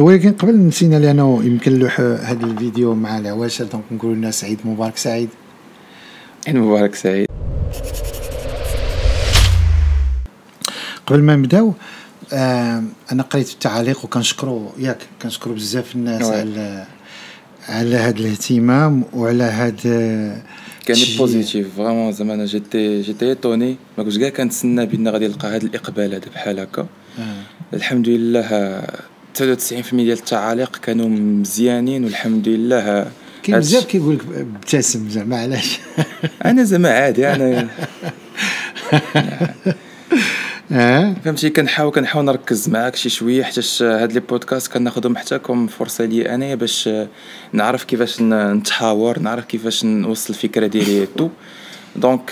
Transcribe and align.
ولكن 0.00 0.32
قبل 0.32 0.56
نسينا 0.56 0.96
لأنه 0.96 1.44
يمكن 1.44 1.78
لوح 1.78 2.00
هذا 2.00 2.44
الفيديو 2.46 2.94
مع 2.94 3.18
العواشر 3.18 3.64
دونك 3.64 3.84
نقولوا 3.92 4.14
الناس 4.16 4.44
عيد 4.44 4.58
مبارك 4.64 4.96
سعيد 4.96 5.28
عيد 6.46 6.56
مبارك 6.56 6.94
سعيد 6.94 7.26
قبل 11.06 11.22
ما 11.22 11.36
نبداو 11.36 11.72
آه 12.32 12.82
أنا 13.12 13.22
قريت 13.22 13.50
التعاليق 13.50 14.04
وكنشكروا 14.04 14.68
ياك 14.78 14.98
كنشكروا 15.22 15.54
بزاف 15.54 15.94
الناس 15.94 16.22
oui. 16.26 16.36
على 16.36 16.86
على 17.68 17.96
هذا 17.96 18.18
الاهتمام 18.18 19.04
وعلى 19.12 19.44
هذا 19.44 20.42
كان 20.86 20.96
شي- 20.96 21.18
positif 21.18 21.76
vraiment 21.76 22.12
زعما 22.12 22.34
أنا 22.34 22.44
جيتي 22.44 23.00
جيتي 23.00 23.28
étonnée 23.28 23.76
ما 23.98 24.04
كنتش 24.04 24.18
كاع 24.18 24.28
كنتسنى 24.28 24.86
بأن 24.86 25.08
غادي 25.08 25.28
نلقى 25.28 25.48
هذا 25.48 25.66
الإقبال 25.66 26.14
هذا 26.14 26.28
بحال 26.34 26.60
هكا 26.60 26.86
آه. 27.18 27.22
الحمد 27.74 28.08
لله 28.08 28.82
آه، 29.40 29.54
99% 29.54 29.92
ديال 29.92 30.18
التعاليق 30.18 30.76
كانوا 30.76 31.08
مزيانين 31.08 32.04
والحمد 32.04 32.48
لله 32.48 33.10
كاين 33.42 33.58
بزاف 33.58 33.84
كيقول 33.84 34.14
لك 34.14 34.22
ابتسم 34.36 35.10
زعما 35.10 35.36
علاش 35.36 35.78
أنا 36.44 36.64
زعما 36.64 36.90
عادي 36.90 37.28
أنا 37.28 37.68
فهمتي 41.24 41.50
كنحاول 41.50 41.92
كنحاول 41.92 42.24
نركز 42.24 42.68
معاك 42.68 42.96
شي 42.96 43.08
شوية 43.08 43.42
حيت 43.42 43.82
هاد 43.82 44.12
les 44.12 44.20
podcasts 44.20 44.72
كناخذهم 44.72 45.16
حتى 45.16 45.38
comme 45.38 45.66
فرصة 45.66 46.04
لي 46.04 46.34
أنايا 46.34 46.54
باش 46.54 46.90
نعرف 47.52 47.84
كيفاش 47.84 48.22
نتحاور 48.22 49.18
نعرف 49.18 49.44
كيفاش 49.44 49.84
نوصل 49.84 50.34
الفكرة 50.34 50.66
ديالي 50.66 51.06
tout 51.06 51.28
donc 51.96 52.30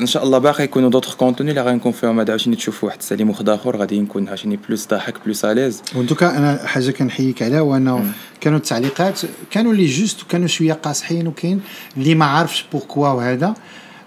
ان 0.00 0.06
شاء 0.06 0.24
الله 0.24 0.38
باقي 0.38 0.64
يكونوا 0.64 0.90
دوطخ 0.90 1.14
كونتوني 1.14 1.50
اللي 1.50 1.62
غنكون 1.62 1.92
فيهم 1.92 2.20
هذا 2.20 2.30
عاوتاني 2.30 2.56
تشوفوا 2.56 2.88
واحد 2.88 2.98
السليم 2.98 3.30
واحد 3.30 3.48
آخر 3.48 3.76
غادي 3.76 4.00
نكون 4.00 4.28
عاوتاني 4.28 4.58
بلوس 4.68 4.86
ضاحك 4.88 5.14
بلوس 5.24 5.44
اليز 5.44 5.82
وانتوكا 5.94 6.36
أنا 6.38 6.60
حاجة 6.66 6.90
كنحييك 6.90 7.42
عليها 7.42 7.60
وانه 7.60 8.12
كانوا 8.40 8.58
التعليقات 8.58 9.20
كانوا 9.50 9.72
اللي 9.72 9.86
جوست 9.86 10.22
وكانوا 10.22 10.46
شوية 10.46 10.72
قاصحين 10.72 11.26
وكاين 11.26 11.60
اللي 11.96 12.14
ما 12.14 12.24
عارفش 12.24 12.64
بوركوا 12.72 13.08
وهذا. 13.08 13.54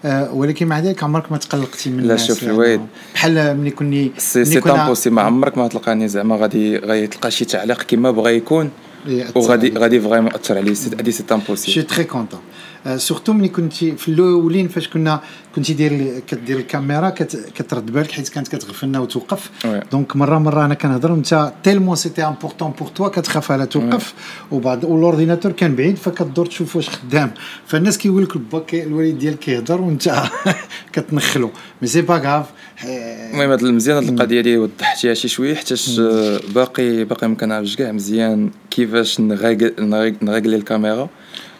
آه 0.04 0.32
ولكن 0.32 0.66
مع 0.66 0.80
ذلك 0.80 1.02
عمرك 1.02 1.32
ما 1.32 1.38
تقلقتي 1.38 1.90
من 1.90 2.02
لا، 2.02 2.16
شوف. 2.16 2.42
الواد. 2.42 2.86
بحال 3.14 3.56
ملي 3.56 3.70
كوني 3.70 4.12
سي 4.18 4.44
سي 4.94 5.10
ما 5.10 5.22
عمرك 5.22 5.58
ما 5.58 5.68
تلقاني 5.68 6.08
زعما 6.08 6.36
غادي 6.36 6.78
غادي 6.78 7.06
تلقى 7.06 7.30
شي 7.30 7.44
تعليق 7.44 7.82
كما 7.82 8.10
بغا 8.10 8.30
يكون. 8.30 8.70
يأثر 9.06 9.38
وغادي. 9.38 9.72
غادي 9.78 10.00
فريمون 10.00 10.32
ياثر 10.32 10.58
عليه 10.58 10.74
سي 10.74 10.90
هادي 10.90 11.12
سي 11.12 11.24
شي 11.56 11.82
تري 11.82 12.04
كونتون 12.04 12.40
سورتو 12.96 13.32
ملي 13.32 13.48
كنتي 13.48 13.96
في 13.96 14.08
الأولين 14.08 14.68
فاش 14.68 14.88
كنا 14.88 15.20
كنتي 15.56 15.72
دير 15.74 16.18
كدير 16.26 16.58
الكاميرا 16.58 17.10
كت- 17.10 17.50
كترد 17.54 17.86
بالك 17.92 18.10
حيت 18.10 18.28
كانت 18.28 18.48
كتغفلنا 18.48 18.98
وتوقف. 18.98 19.50
دونك 19.92 20.16
مرة 20.16 20.38
مرة 20.38 20.64
أنا 20.64 20.74
كنهضر 20.74 21.12
وأنت 21.12 21.52
تيلمون 21.64 21.96
سيتي 21.96 22.22
امبورطون 22.24 22.70
بور 22.78 22.88
توا 22.88 23.08
كتخاف 23.08 23.52
على 23.52 23.66
توقف 23.66 24.14
وبعد 24.50 24.84
والاورديناتور 24.84 25.52
كان 25.52 25.76
بعيد 25.76 25.96
فكتدور 25.96 26.46
تشوف 26.46 26.76
واش 26.76 26.88
خدام. 26.88 27.30
فالناس 27.66 27.98
كيقول 27.98 28.22
لك 28.22 28.36
با 28.38 28.64
الوالد 28.72 29.18
ديالك 29.18 29.38
كيهضر 29.38 29.80
وأنت 29.80 30.22
كتنخلو. 30.92 31.50
مي 31.82 31.88
سي 31.88 32.02
با 32.02 32.16
غاف 32.16 32.46
المهم 32.84 33.50
هاد 33.50 33.62
المزيان 33.62 33.96
هاد 33.96 34.08
القضية 34.12 34.40
دي 34.40 34.56
وضحتيها 34.58 35.14
شي 35.14 35.28
شوية 35.28 35.56
آه، 36.00 36.40
باقي 36.54 37.04
باقي 37.04 37.28
ما 37.28 37.34
كنعرفش 37.34 37.76
كاع 37.76 37.92
مزيان 37.92 38.50
كيفاش 38.70 39.20
نغيقلي 39.20 40.56
الكاميرا. 40.56 41.08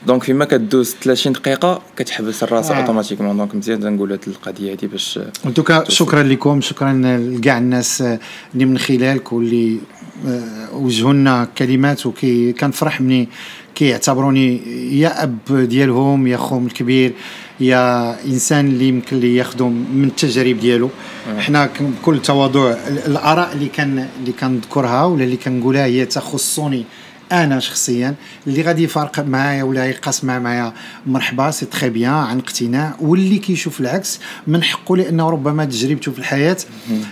donc 0.06 0.22
فيما 0.22 0.44
كدوز 0.44 0.96
30 1.02 1.32
دقيقة 1.32 1.82
كتحبس 1.96 2.42
الرأس 2.42 2.70
آه. 2.70 2.74
automatiquement 2.74 3.36
donc 3.36 3.54
مزيان 3.54 3.80
تنقول 3.80 4.12
هاد 4.12 4.20
القضية 4.26 4.72
هادي 4.72 4.86
باش 4.86 5.20
en 5.46 5.55
tout 5.55 5.71
cas 5.71 5.84
شكرا 5.90 6.22
لكم 6.22 6.60
شكرا 6.60 6.92
لكاع 7.36 7.58
الناس 7.58 8.02
آه، 8.02 8.18
اللي 8.54 8.64
من 8.64 8.78
خلالك 8.78 9.32
واللي 9.32 9.78
آه، 10.26 10.74
وجهوا 10.74 11.12
لنا 11.12 11.48
كلمات 11.58 12.06
وكي 12.06 12.52
كنفرح 12.52 13.00
مني 13.00 13.28
كيعتبروني 13.74 14.60
يا 15.00 15.22
أب 15.22 15.38
ديالهم 15.68 16.26
يا 16.26 16.36
خوهم 16.36 16.66
الكبير 16.66 17.12
يا 17.60 18.14
إنسان 18.24 18.66
اللي 18.66 18.88
يمكن 18.88 19.20
لي 19.20 19.36
ياخذوا 19.36 19.68
من 19.70 20.04
التجارب 20.04 20.60
ديالو. 20.60 20.90
حنا 21.38 21.66
كن- 21.66 21.90
بكل 21.90 22.22
تواضع 22.22 22.70
ال- 22.70 22.98
الآراء 23.06 23.52
اللي 23.52 23.68
كان 23.68 24.08
اللي 24.20 24.32
كنذكرها 24.32 25.04
ولا 25.04 25.24
اللي 25.24 25.36
كنقولها 25.36 25.84
هي 25.84 26.06
تخصني 26.06 26.84
أنا 27.32 27.60
شخصيا 27.60 28.14
اللي 28.46 28.62
غادي 28.62 28.82
يفارق 28.82 29.20
معايا 29.20 29.62
ولا 29.62 29.86
يقاس 29.86 30.24
مع 30.24 30.38
معايا 30.38 30.72
مرحبا 31.06 31.50
c'est 31.50 31.66
très 31.66 31.90
bien 31.90 32.12
عن 32.12 32.38
اقتناع 32.38 32.96
واللي 33.00 33.38
كيشوف 33.38 33.80
العكس 33.80 34.20
من 34.46 34.62
حقه 34.62 34.96
لأنه 34.96 35.30
ربما 35.30 35.64
تجربته 35.64 36.12
في 36.12 36.18
الحياة 36.18 36.56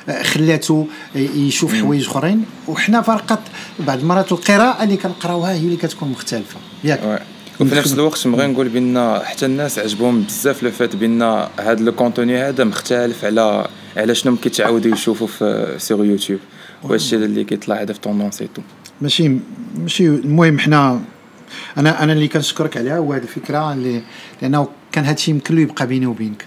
آه، 0.09 0.23
خلاته 0.23 0.87
يشوف 1.15 1.75
حوايج 1.75 2.07
أخرين. 2.07 2.45
وحنا 2.69 3.03
فقط 3.03 3.41
بعض 3.79 3.99
المرات 3.99 4.33
القراءة 4.33 4.85
اللي 4.85 4.97
كنقراوها 4.97 5.53
هي 5.53 5.59
اللي 5.59 5.77
كتكون 5.77 6.09
مختلفة. 6.09 6.57
ياك. 6.85 7.23
وفي 7.61 7.75
نفس 7.75 7.93
الوقت 7.93 8.27
نبغي 8.27 8.47
نقول 8.47 8.69
بأن 8.69 9.21
حتى 9.25 9.47
الناس 9.47 9.79
عجبهم 9.79 10.23
بزاف 10.23 10.63
le 10.63 10.71
fait 10.71 10.97
بأن 10.97 11.23
هذا 11.61 11.81
le 11.81 11.93
contenu 11.93 12.39
هذا 12.39 12.65
مختلف 12.65 13.25
على 13.25 13.69
على 13.97 14.15
شنو 14.15 14.37
كيتعاودوا 14.37 14.93
يشوفوا 14.93 15.27
في 15.27 15.75
sur 15.79 16.05
YouTube؟ 16.05 16.41
وهادشي 16.83 17.17
اللي 17.17 17.45
كيطلع 17.45 17.83
هذا 17.83 17.93
في 17.93 18.01
tendance 18.01 18.43
et 18.43 18.49
tout؟ 18.55 18.63
ماشي 19.01 19.39
ماشي 19.79 20.07
المهم 20.07 20.59
حنا 20.59 21.01
أنا 21.79 22.03
أنا 22.03 22.13
اللي 22.13 22.29
كنشكرك 22.29 22.77
عليها 22.77 22.99
هو 22.99 23.13
هذه 23.13 23.23
الفكرة 23.23 23.73
اللي 23.73 24.03
لأنه 24.43 24.69
كان 24.93 25.05
هذا 25.05 25.15
الشيء 25.15 25.35
يمكن 25.35 25.55
له 25.55 25.61
يبقى 25.61 25.87
بيني 25.87 26.07
وبينك. 26.07 26.47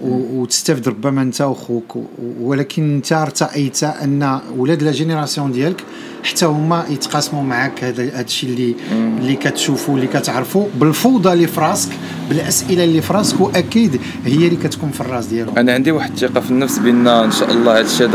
وتستافد 0.00 0.88
ربما 0.88 1.22
انت 1.22 1.40
واخوك 1.40 1.96
و- 1.96 2.02
ولكن 2.40 2.94
انت 2.94 3.12
ارتأيت 3.12 3.84
أن 3.84 4.40
ولاد 4.56 4.82
la 4.82 4.92
génération 4.92 5.52
ديالك 5.52 5.84
حتى 6.24 6.46
هما 6.46 6.84
يتقاسموا 6.90 7.42
معك 7.42 7.84
هذا 7.84 8.20
الشيء 8.20 8.50
اللي 8.50 8.74
اللي 8.92 9.36
كتشوفوا 9.36 9.94
اللي 9.96 10.06
كتعرفوا. 10.06 10.66
بالفوضى 10.80 11.32
اللي 11.32 11.46
في 11.46 11.60
راسك 11.60 11.88
بالأسئلة 12.28 12.84
اللي 12.84 13.02
في 13.02 13.12
راسك 13.12 13.40
وأكيد 13.40 14.00
هي 14.24 14.34
اللي 14.34 14.56
كتكون 14.56 14.90
في 14.90 15.00
الراس 15.00 15.26
ديالهم. 15.26 15.58
أنا 15.58 15.72
عندي 15.72 15.90
واحد 15.90 16.10
الثقة 16.12 16.40
في 16.40 16.50
النفس 16.50 16.78
بأن 16.78 17.06
إن 17.08 17.30
شاء 17.30 17.50
الله 17.50 17.72
هذا 17.72 17.80
الشيء 17.86 18.06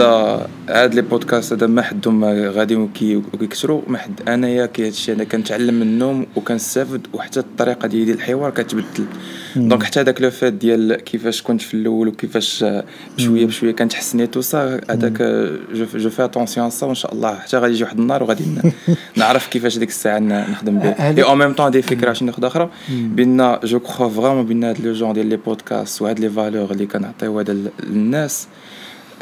هاد 0.69 0.95
لي 0.95 1.01
بودكاست 1.01 1.53
هذا 1.53 1.67
ما 1.67 1.81
حدهم 1.81 2.25
غادي 2.25 2.75
وكي- 2.75 3.15
وكيكثروا 3.15 3.81
ما 3.87 3.97
حد. 3.97 4.29
أنايا 4.29 4.65
كي 4.65 4.81
هذا 4.81 4.89
الشيء 4.89 5.15
أنا 5.15 5.23
كنتعلم 5.23 5.73
منهم 5.79 6.25
وكنستافد 6.35 7.07
وحتى 7.13 7.39
الطريقة 7.39 7.87
ديالي 7.87 8.05
ديال 8.05 8.15
الحوار 8.17 8.49
كتبدل. 8.51 9.05
دونك 9.55 9.83
حتى 9.83 9.99
هذاك 9.99 10.21
لو 10.21 10.29
فات 10.31 10.53
ديال 10.53 10.95
كيفاش 10.95 11.41
كنت 11.41 11.61
في 11.61 11.73
الأول 11.73 12.07
وكيفاش 12.07 12.65
بشويه 13.17 13.45
بشوية 13.45 13.71
كنتحسن 13.71 14.31
تو 14.31 14.41
سا 14.41 14.81
هذاك 14.89 15.21
جو 15.95 16.09
في 16.09 16.25
اتونسيون 16.25 16.69
سا 16.69 16.85
وان 16.85 16.95
شاء 16.95 17.13
الله 17.13 17.35
حتى 17.35 17.57
غادي 17.57 17.73
يجي 17.73 17.83
واحد 17.83 17.99
النهار 17.99 18.23
وغادي 18.23 18.43
نعرف 19.17 19.47
كيفاش 19.47 19.77
ديك 19.77 19.89
الساعة 19.89 20.19
نخدم 20.19 20.77
هذا- 20.77 21.17
اي 21.17 21.23
اون 21.23 21.37
ميم 21.37 21.53
طون 21.53 21.71
دي 21.71 21.81
فكرة 21.81 22.13
شي 22.13 22.25
ناخذ 22.25 22.43
أخرى. 22.45 22.69
بان 22.89 23.59
جو 23.63 23.79
كخوا 23.79 24.09
فريمون 24.09 24.45
بان 24.45 24.63
هاد 24.63 24.81
لو 24.85 24.93
جون 24.93 25.13
ديال 25.13 25.25
لي 25.27 25.37
بودكاست 25.37 26.01
وهاد 26.01 26.19
لي 26.19 26.29
فالور 26.29 26.71
اللي 26.71 26.85
كنعطيو 26.85 27.39
هذا 27.39 27.55
للناس 27.89 28.47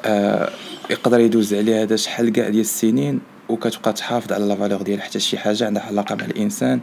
آه، 0.05 0.49
يقدر 0.89 1.19
يدوز 1.19 1.53
عليه 1.53 1.81
هذا 1.83 1.95
شحال 1.95 2.29
كاع 2.29 2.49
ديال 2.49 2.61
السنين 2.61 3.19
وكتبقى 3.49 3.93
تحافظ 3.93 4.33
على 4.33 4.45
la 4.45 4.55
valeur 4.55 4.81
ديال 4.81 5.01
حتى 5.01 5.19
شي 5.19 5.37
حاجة 5.37 5.65
عندها 5.65 5.83
علاقة 5.83 6.15
مع 6.15 6.25
الإنسان. 6.25 6.79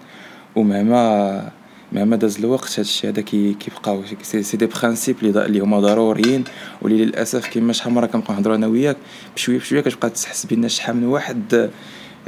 ومهما 0.57 1.51
مهما 1.93 2.17
داز 2.17 2.39
الوقت 2.39 2.73
هذا 2.73 2.81
الشيء 2.81 3.11
هذا 3.11 3.23
كي 3.23 3.55
كيبقاو. 3.55 4.03
c'est, 4.23 4.57
des 4.57 4.67
principes 4.67 5.23
اللي 5.23 5.61
هما 5.61 5.81
ضروريين. 5.81 6.45
واللي 6.83 7.05
للاسف 7.05 7.47
كيما 7.47 7.73
شحال 7.73 7.93
مرة 7.93 8.07
كنبقاو 8.07 8.37
نهضروا 8.37 8.57
أنا 8.57 8.67
وياك 8.67 8.97
بشويه 9.37 9.59
بشوية 9.59 9.81
كتبقى 9.81 10.11
تحس 10.11 10.47
بأن 10.47 10.69
شحال 10.69 10.97
من 10.97 11.05
واحد 11.05 11.71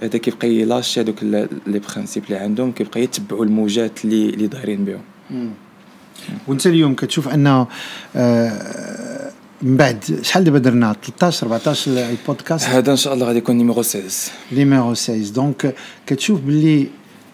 هذا 0.02 0.18
كيبقى 0.18 0.48
يلاشي 0.48 1.00
هذوك 1.00 1.22
les 1.22 1.48
principes 1.66 2.24
اللي 2.24 2.36
عندهم 2.36 2.72
كيبقى 2.72 3.00
يتبعوا 3.00 3.44
الموجات 3.44 4.04
اللي 4.04 4.28
اللي 4.28 4.46
دايرين 4.46 4.84
بهم. 4.84 5.00
وأنت 6.48 6.66
اليوم 6.66 6.94
كتشوف 6.94 7.28
انه 7.28 7.66
آه، 8.16 9.03
من 9.62 9.76
بعد 9.76 10.18
شحال 10.22 10.44
دابا 10.44 10.58
درنا؟ 10.58 10.96
13 11.18 11.46
14 11.46 11.90
البودكاست؟ 12.10 12.66
هذا 12.68 12.90
إن 12.92 12.96
شاء 12.96 13.14
الله 13.14 13.26
غادي 13.26 13.38
يكون 13.38 13.56
نيميرو 13.56 13.82
16 13.82 14.32
نيميرو 14.52 14.94
16 14.94 15.30
دونك 15.34 15.74
كتشوف 16.06 16.40
باللي 16.40 16.88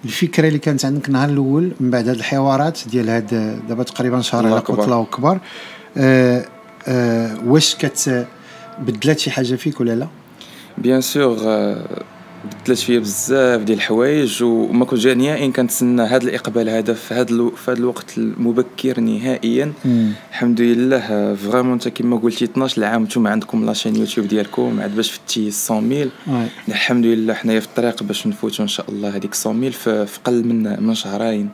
الفكرة 0.04 0.48
اللي 0.48 0.58
كانت 0.58 0.84
عندك 0.84 1.08
النهار 1.08 1.28
الأول 1.28 1.72
من 1.80 1.90
بعد 1.90 2.08
هاد 2.08 2.16
الحوارات 2.16 2.78
ديال 2.90 3.10
هاد 3.10 3.58
دابا 3.68 3.82
تقريبا 3.82 4.20
شهر 4.20 4.46
على. 4.46 4.58
قوه 4.60 4.84
الله 4.84 5.02
أكبر. 5.02 5.38
آه 5.96 6.44
آه 6.88 7.36
واش 7.46 7.74
كت 7.74 8.26
بدلات 8.78 9.18
شي 9.18 9.30
حاجة 9.30 9.54
فيك 9.54 9.80
ولا 9.80 9.94
لا؟ 9.94 10.08
bien 10.78 11.00
sûr 11.00 11.38
آه، 11.44 12.02
بدلت 12.44 12.78
فيا 12.78 12.98
بزاف 12.98 13.60
ديال 13.62 13.78
الحوايج 13.78 14.42
وما 14.42 14.84
كنت 14.84 14.98
جا 15.00 15.14
نهائيا 15.14 15.50
كنتسنى 15.50 16.02
هذا 16.02 16.24
الإقبال 16.24 16.68
هذا 16.68 16.94
في 16.94 17.14
هذا 17.14 17.30
الو- 17.30 17.50
في 17.50 17.70
هذا 17.70 17.78
الوقت 17.78 18.18
المبكر 18.18 19.00
نهائيا. 19.00 19.72
الحمد 20.30 20.60
لله 20.60 21.34
vraiment 21.34 21.72
انت 21.72 21.88
كما 21.88 22.16
قلتي 22.16 22.44
12 22.44 22.84
عام 22.84 23.02
نتوما 23.02 23.30
عندكم 23.30 23.64
la 23.66 23.74
chaîne 23.74 23.96
YouTube 23.96 24.28
ديالكم 24.28 24.80
عاد 24.80 24.96
باش 24.96 25.10
فتي 25.12 25.50
100000 25.70 26.10
واي. 26.26 26.46
الحمد 26.68 27.06
لله 27.06 27.34
حنايا 27.34 27.60
في 27.60 27.66
الطريق 27.66 28.02
باش 28.02 28.26
نفوتوا 28.26 28.62
إن 28.62 28.68
شاء 28.68 28.90
الله 28.90 29.08
هذيك 29.16 29.34
100000 29.46 29.78
في 29.78 30.06
في 30.06 30.18
قل 30.24 30.44
من 30.44 30.82
من 30.86 30.94
شهرين. 30.94 31.48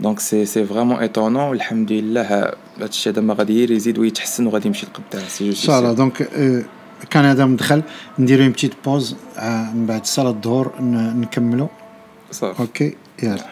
donc 0.00 0.20
c'est 0.20 0.44
c'est 0.44 0.64
vraiment 0.64 0.96
étonnant 0.96 1.42
والحمد 1.42 1.92
لله 1.92 2.22
هذا 2.22 2.54
الشيء 2.82 3.12
هذا 3.12 3.20
ما 3.22 3.34
غادي 3.34 3.72
يزيد 3.74 3.98
ويتحسن 3.98 4.46
وغادي 4.46 4.66
يمشي 4.68 4.86
لقدام 4.86 5.22
إن 5.40 5.54
شاء 5.54 5.78
الله. 5.78 5.92
donc 5.92 6.22
آه 6.22 6.62
كان 7.10 7.24
هذا 7.24 7.44
مدخل. 7.46 7.82
نديرو 8.18 8.42
une 8.42 8.52
petite 8.52 8.72
pause 8.84 9.16
من 9.74 9.86
بعد 9.86 10.06
صلاة 10.06 10.30
الظهر 10.30 10.72
نكملو. 11.20 11.68
صافي. 12.30 12.60
OK 12.60 12.94
يلا. 13.22 13.44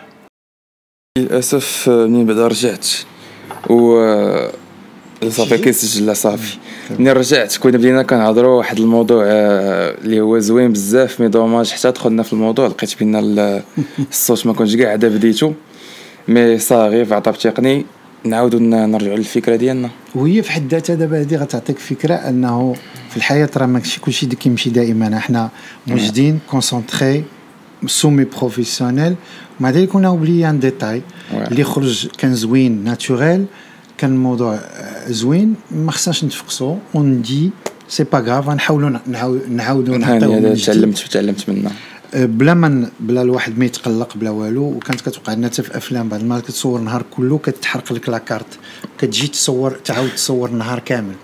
للأسف 1.19 1.89
آه، 1.89 2.07
منين 2.07 2.27
بعدا 2.27 2.47
رجعت. 2.47 2.87
و 3.71 3.99
آه، 4.01 4.51
صافي 5.29 5.51
سجل؟ 5.57 5.65
كيسجل 5.65 6.07
لا 6.07 6.13
صافي. 6.15 6.57
ملي 6.99 7.13
رجعت؟ 7.13 7.57
كنا 7.57 7.79
بدينا 7.79 8.03
كنهضروا 8.03 8.59
واحد 8.59 8.79
الموضوع 8.79 9.25
آه، 9.27 9.95
اللي 10.05 10.21
هو 10.21 10.39
زوين 10.39 10.73
بزاف 10.73 11.21
mais 11.21 11.29
dommage 11.29 11.71
حتى 11.71 11.91
دخلنا 11.91 12.23
في 12.23 12.33
الموضوع 12.33 12.67
لقيت 12.67 12.99
بان 12.99 13.17
ال- 13.17 13.63
الصوت 14.11 14.47
ما 14.47 14.53
كنتش 14.53 14.77
كاع 14.77 14.91
عاد 14.91 15.05
بديتو. 15.05 15.53
mais 16.29 16.59
صافي 16.59 17.15
عطب 17.15 17.39
تقني. 17.39 17.87
نعاودو 18.29 18.59
ن- 18.59 18.91
نرجعوا 18.91 19.17
للفكرة 19.17 19.57
ديالنا. 19.57 19.91
وهي 20.15 20.43
في 20.43 20.53
حد 20.53 20.69
ذاتها 20.75 20.95
دابا 20.97 21.21
هذه 21.21 21.37
غتعطيك 21.37 21.79
فكرة 21.79 22.15
أنه 22.15 22.75
في 23.11 23.17
الحياة 23.17 23.49
راه 23.57 23.67
ماشي 23.67 24.01
كلشي 24.01 24.27
كيمشي 24.27 24.71
دائما. 24.71 25.17
إحنا 25.17 25.51
موجدين 25.87 26.39
concentrés 26.51 27.25
semi-professionnels 27.87 29.15
مع 29.61 29.71
ذلك 29.71 29.89
كنا 29.89 30.09
oublié 30.09 30.51
un 30.51 30.59
détail. 30.61 31.03
اللي 31.33 31.65
خرج 31.65 32.09
كان 32.19 32.35
زوين 32.35 32.85
naturel 32.85 33.45
كان 33.99 34.11
الموضوع 34.11 34.55
آه، 34.55 35.11
زوين 35.13 35.55
ما 35.71 35.93
خصناش 35.93 36.25
نتفقسو. 36.25 36.77
on 36.95 37.23
dit 37.23 37.51
c'est 37.89 38.05
pas 38.05 38.19
grave 38.19 38.49
غنحاولوا 38.49 38.91
نعاو- 38.91 39.49
نعاودوا 39.51 39.99
نعطيو. 39.99 40.55
تعلمت 40.57 40.99
تعلمت 40.99 41.49
منها 41.51 41.73
بلا 42.17 42.55
ما 42.55 42.91
بلا 43.01 43.23
الواحد 43.23 43.59
ما 43.59 43.65
يتقلق 43.65 44.17
بلا 44.17 44.31
والو 44.31 44.63
وكانت 44.63 45.01
كتوقع 45.01 45.33
لنا 45.33 45.47
حتى 45.47 45.63
في 45.63 45.77
أفلام 45.77 46.09
بعد 46.09 46.25
ما 46.25 46.41
كتصور 46.41 46.81
نهار 46.81 47.05
كله 47.11 47.39
كتحرق 47.39 47.93
لك 47.93 48.09
la 48.09 48.19
carte 48.19 48.47
كتجي 48.99 49.29
تصور 49.29 49.71
تعاود 49.85 50.11
تصور 50.11 50.51
نهار 50.51 50.79
كامل. 50.79 51.15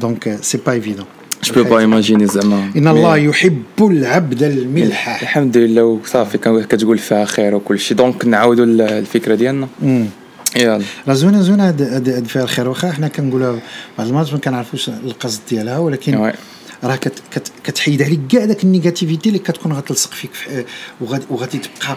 donc 0.00 0.38
c'est 0.42 0.58
pas 0.66 0.72
évident 0.72 1.06
je 1.44 1.54
peux 1.54 1.70
pas 1.70 1.78
imaginez 1.78 2.26
زعما. 2.26 2.70
إن 2.76 2.88
الله 2.88 3.16
يحب 3.16 3.62
العبد 3.80 4.42
الملحح. 4.42 5.22
الحمد 5.22 5.56
لله 5.56 5.84
وصافي 5.84 6.38
كتقول 6.38 6.98
فيها 6.98 7.24
خير 7.24 7.54
وكل 7.54 7.78
شيء. 7.78 7.96
donc 7.96 8.26
نعاودوا 8.26 8.64
الفكرة 8.64 9.34
ديالنا. 9.34 9.68
يلا. 10.56 10.82
راه 11.08 11.14
زوينه 11.14 11.40
زوينة 11.40 11.64
هاد 11.68 12.24
فيها 12.26 12.42
الخير. 12.42 12.68
واخا 12.68 12.90
حنا 12.90 13.08
كنقولها 13.08 13.58
بعض 13.98 14.06
المرات 14.06 14.32
ما 14.32 14.38
كنعرفوش 14.38 14.88
القصد 14.88 15.40
ديالها 15.50 15.78
ولكن. 15.78 16.32
راه 16.84 16.96
كت 16.96 17.12
كت 17.32 17.52
كتحيد 17.64 18.02
عليك 18.02 18.20
كاع 18.28 18.44
داك 18.44 18.64
ال 18.64 18.70
négativité 18.70 19.28
اللي 19.28 19.38
كتكون 19.38 19.72
غتلصق 19.72 20.12
فيك 20.12 20.34
في- 20.34 20.64
وغادي 21.00 21.24
وغادي 21.30 21.58
تبقى 21.58 21.96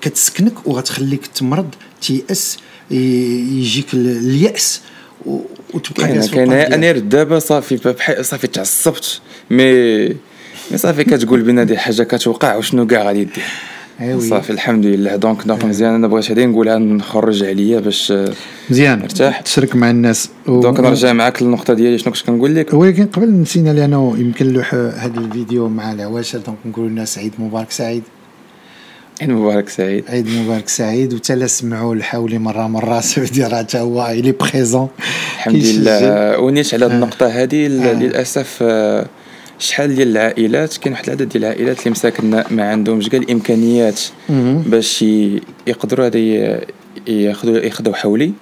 كتسكنك 0.00 0.66
وغتخليك 0.66 1.26
تمرض 1.26 1.74
تيأس 2.02 2.58
يجيك 2.90 3.94
ال- 3.94 4.16
اليأس 4.18 4.80
وتبقى 5.74 6.02
كاين 6.08 6.26
كاين 6.26 6.52
أنا. 6.52 6.92
دابا 6.92 7.38
صافي 7.38 7.94
صافي 8.22 8.46
تعصبت 8.46 9.20
مي 9.50 10.04
مي 10.70 10.76
صافي 10.76 11.04
كتقول 11.04 11.42
بان 11.42 11.58
هذه 11.58 11.76
حاجة 11.76 12.02
كتوقع 12.02 12.56
وشنو 12.56 12.86
كاع 12.86 13.02
غادي 13.02 13.24
دير 13.24 13.44
eh 14.00 14.08
oui 14.08 14.20
صافي 14.28 14.50
الحمد 14.50 14.86
لله. 14.86 15.16
donc 15.16 15.46
donc 15.46 15.64
مزيان. 15.64 15.94
أنا 15.94 16.06
بغيت 16.08 16.30
هذه 16.30 16.44
نقولها 16.44 16.78
نخرج 16.78 17.44
عليا 17.44 17.80
باش 17.80 18.12
مزيان. 18.70 19.02
ارتاح. 19.02 19.40
تشارك 19.40 19.76
مع 19.76 19.90
الناس. 19.90 20.28
و- 20.46 20.60
donc 20.60 20.80
نرجع 20.80 21.12
معاك 21.12 21.42
للنقطة 21.42 21.74
ديالي 21.74 21.98
شنو 21.98 22.12
كنت 22.12 22.22
كنقول 22.26 22.54
لك؟ 22.56 22.74
ولكن 22.74 23.06
قبل 23.06 23.30
نسينا 23.30 23.70
لأنه 23.70 24.14
يمكن 24.18 24.46
لوح 24.46 24.74
هذا 24.74 25.18
الفيديو 25.20 25.68
مع 25.68 25.92
العواشر. 25.92 26.38
donc 26.38 26.58
نقولوا 26.66 26.88
للناس 26.90 27.18
عيد 27.18 27.32
مبارك 27.38 27.70
سعيد. 27.70 28.02
عيد 29.20 29.30
مبارك 29.30 29.68
سعيد. 29.68 30.04
عيد 30.08 30.26
مبارك 30.28 30.68
سعيد. 30.68 31.14
وتلا 31.14 31.46
سمعوا 31.46 31.94
الحولي 31.94 32.38
مرة 32.38 32.66
مرة. 32.66 33.00
سعودي 33.10 33.44
راه 33.44 33.62
تا 33.62 33.80
هو 33.80 34.06
الي 34.06 34.32
بريزون 34.32 34.88
الحمد 35.36 35.56
لله. 35.64 36.38
ونيت 36.38 36.74
على 36.74 36.86
النقطة 36.86 37.26
هذه 37.26 37.66
ل- 37.66 37.82
آه. 37.82 37.92
للأسف 37.92 38.58
آه، 38.62 39.06
شحال 39.58 39.96
ديال 39.96 40.08
العائلات 40.08 40.76
كاين 40.76 40.92
واحد 40.92 41.04
العدد 41.04 41.28
ديال 41.28 41.44
العائلات 41.44 41.78
اللي 41.78 41.90
مساكن 41.90 42.44
ما 42.50 42.70
عندهمش 42.70 43.08
كاع 43.08 43.20
الإمكانيات 43.20 44.00
باش 44.66 45.04
يقدروا 45.66 46.06
هذا 46.06 46.18
ياخذوا 47.08 47.58
ياخذوا 47.58 47.94
حولي. 47.94 48.32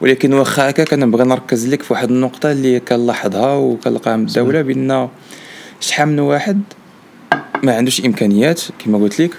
ولكن 0.00 0.32
واخا 0.32 0.70
هكا 0.70 0.84
كنبغي 0.84 1.24
نركز 1.24 1.68
لك 1.68 1.82
في 1.82 1.92
واحد 1.92 2.10
النقطة 2.10 2.52
اللي 2.52 2.80
كنلاحظها 2.80 3.54
وكنلقاها 3.54 4.16
من 4.16 4.26
الدولة 4.26 4.62
بأن 4.62 5.08
شحال 5.80 6.08
من 6.08 6.18
واحد 6.18 6.62
ما 7.62 7.76
عندوش 7.76 8.04
إمكانيات 8.04 8.60
كما 8.84 8.98
قلت 8.98 9.20
لك. 9.20 9.30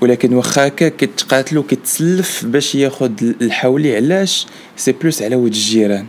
ولكن 0.00 0.34
واخا 0.34 0.66
هكا 0.66 0.88
كيتقاتلوا 0.88 1.62
كيتسلف 1.68 2.44
باش 2.44 2.74
ياخذ 2.74 3.10
الحولي. 3.42 3.96
علاش؟ 3.96 4.46
c'est 4.76 4.92
plus 4.92 5.22
على 5.22 5.36
ود 5.36 5.46
الجيران. 5.46 6.06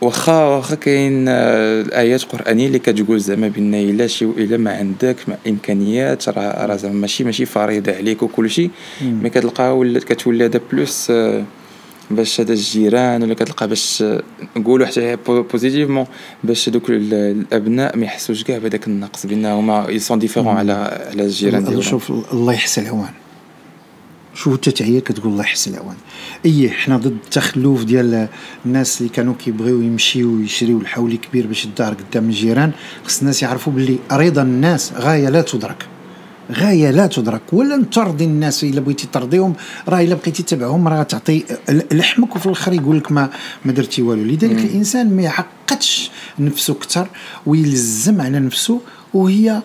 واخا 0.00 0.44
واخا 0.44 0.74
كاين 0.74 1.28
آه، 1.28 1.80
الايات 1.82 2.22
قرآنية 2.22 2.66
اللي 2.66 2.78
كتقول 2.78 3.20
زعما 3.20 3.48
بأن 3.48 3.74
إلا 3.74 4.06
شي 4.06 4.24
إلا 4.24 4.56
ما 4.56 4.72
عندك 4.76 5.16
ما 5.28 5.36
إمكانيات 5.48 6.28
راه 6.28 6.66
راه 6.66 6.76
زعما 6.76 6.94
ماشي 6.94 7.24
ماشي 7.24 7.46
فريضة 7.46 7.92
عليك 7.92 8.22
وكل 8.22 8.50
شيء. 8.50 8.70
mais 9.02 9.30
كتلقاها 9.30 9.70
ولات 9.72 10.04
كتولي 10.04 10.44
هذا 10.44 10.60
plus 10.72 11.10
آه، 11.10 11.44
باش 12.10 12.40
هذا 12.40 12.52
الجيران 12.52 13.22
ولا 13.22 13.34
كتلقى 13.34 13.68
باش 13.68 14.02
آه، 14.02 14.22
نقولوا 14.56 14.86
حتى 14.86 15.16
po- 15.26 15.42
positivement 15.42 16.06
باش 16.44 16.68
دوك 16.68 16.90
ال- 16.90 17.14
الأبناء 17.14 17.96
ما 17.96 18.04
يحسوش 18.04 18.44
كاع 18.44 18.58
بهذاك 18.58 18.86
النقص 18.86 19.26
بان 19.26 19.46
هما 19.46 19.86
ils 19.88 20.01
sont 20.01 20.18
différents 20.18 20.48
على 20.56 20.72
على 21.12 21.22
الجيران 21.22 21.64
ديالهم. 21.64 21.82
شوف 21.82 22.12
الله 22.32 22.52
يحسن 22.52 22.82
العوان. 22.82 23.10
انت 24.46 24.68
تعيا 24.68 25.00
كتقول 25.00 25.32
الله 25.32 25.42
يحسن 25.42 25.74
العوان 25.74 25.96
اي 26.46 26.70
حنا 26.70 26.96
ضد 26.96 27.06
التخلف 27.06 27.84
ديال 27.84 28.28
الناس 28.66 29.00
اللي 29.00 29.12
كانوا 29.12 29.34
كيبغيو 29.34 29.80
يمشيو 29.80 30.36
ويشريو 30.36 30.78
الحولي 30.78 31.16
كبير 31.16 31.46
باش 31.46 31.64
الدار 31.64 31.94
قدام 31.94 32.24
الجيران. 32.24 32.72
خص 33.04 33.20
الناس 33.20 33.42
يعرفوا 33.42 33.72
باللي 33.72 33.98
رضا 34.12 34.42
الناس 34.42 34.92
غاية 34.92 35.28
لا 35.28 35.42
تدرك. 35.42 35.86
غاية 36.52 36.90
لا 36.90 37.06
تدرك. 37.06 37.42
ولا 37.52 37.84
ترضي 37.84 38.24
الناس 38.24 38.64
إلا 38.64 38.80
بغيتي 38.80 39.06
ترضيهم 39.12 39.54
راه 39.88 40.00
إلا 40.00 40.14
بقيتي 40.14 40.42
تتبعهم 40.42 40.88
راه 40.88 41.02
تعطي 41.02 41.44
لحمك 41.92 42.36
وفي 42.36 42.46
الآخر 42.46 42.72
يقول 42.72 42.98
لك 42.98 43.12
ما 43.12 43.30
ما 43.64 43.72
درتي 43.72 44.02
والو. 44.02 44.24
لذلك 44.24 44.64
الإنسان 44.64 45.16
ما 45.16 45.22
يعقدش 45.22 46.10
نفسه 46.38 46.72
أكثر 46.72 47.08
ويلزم 47.46 48.20
على 48.20 48.40
نفسه 48.40 48.80
وهي 49.16 49.62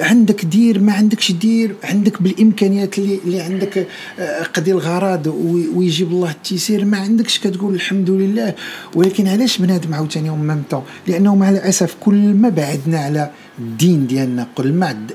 عندك 0.00 0.44
دير 0.44 0.80
ما 0.80 0.92
عندكش 0.92 1.32
دير 1.32 1.74
عندك 1.84 2.22
بالإمكانيات 2.22 2.98
اللي, 2.98 3.18
اللي 3.24 3.40
عندك 3.40 3.86
آه، 4.18 4.42
قضي 4.42 4.72
الغراض 4.72 5.26
وي- 5.26 5.68
ويجيب 5.74 6.10
الله 6.10 6.30
التيسير. 6.30 6.84
ما 6.84 6.98
عندكش 6.98 7.38
كتقول 7.38 7.74
الحمد 7.74 8.10
لله. 8.10 8.54
ولكن 8.94 9.28
علاش 9.28 9.58
بنادم 9.58 9.94
عاوتاني 9.94 10.30
même 10.30 10.62
temps 10.70 10.82
لأنه 11.06 11.34
مع 11.36 11.50
الأسف 11.50 11.96
كل 12.00 12.34
ما 12.34 12.48
بعدنا 12.48 12.98
على 12.98 13.30
الدين 13.58 14.06
ديالنا 14.06 14.46
كل 14.54 14.72
ما 14.72 15.06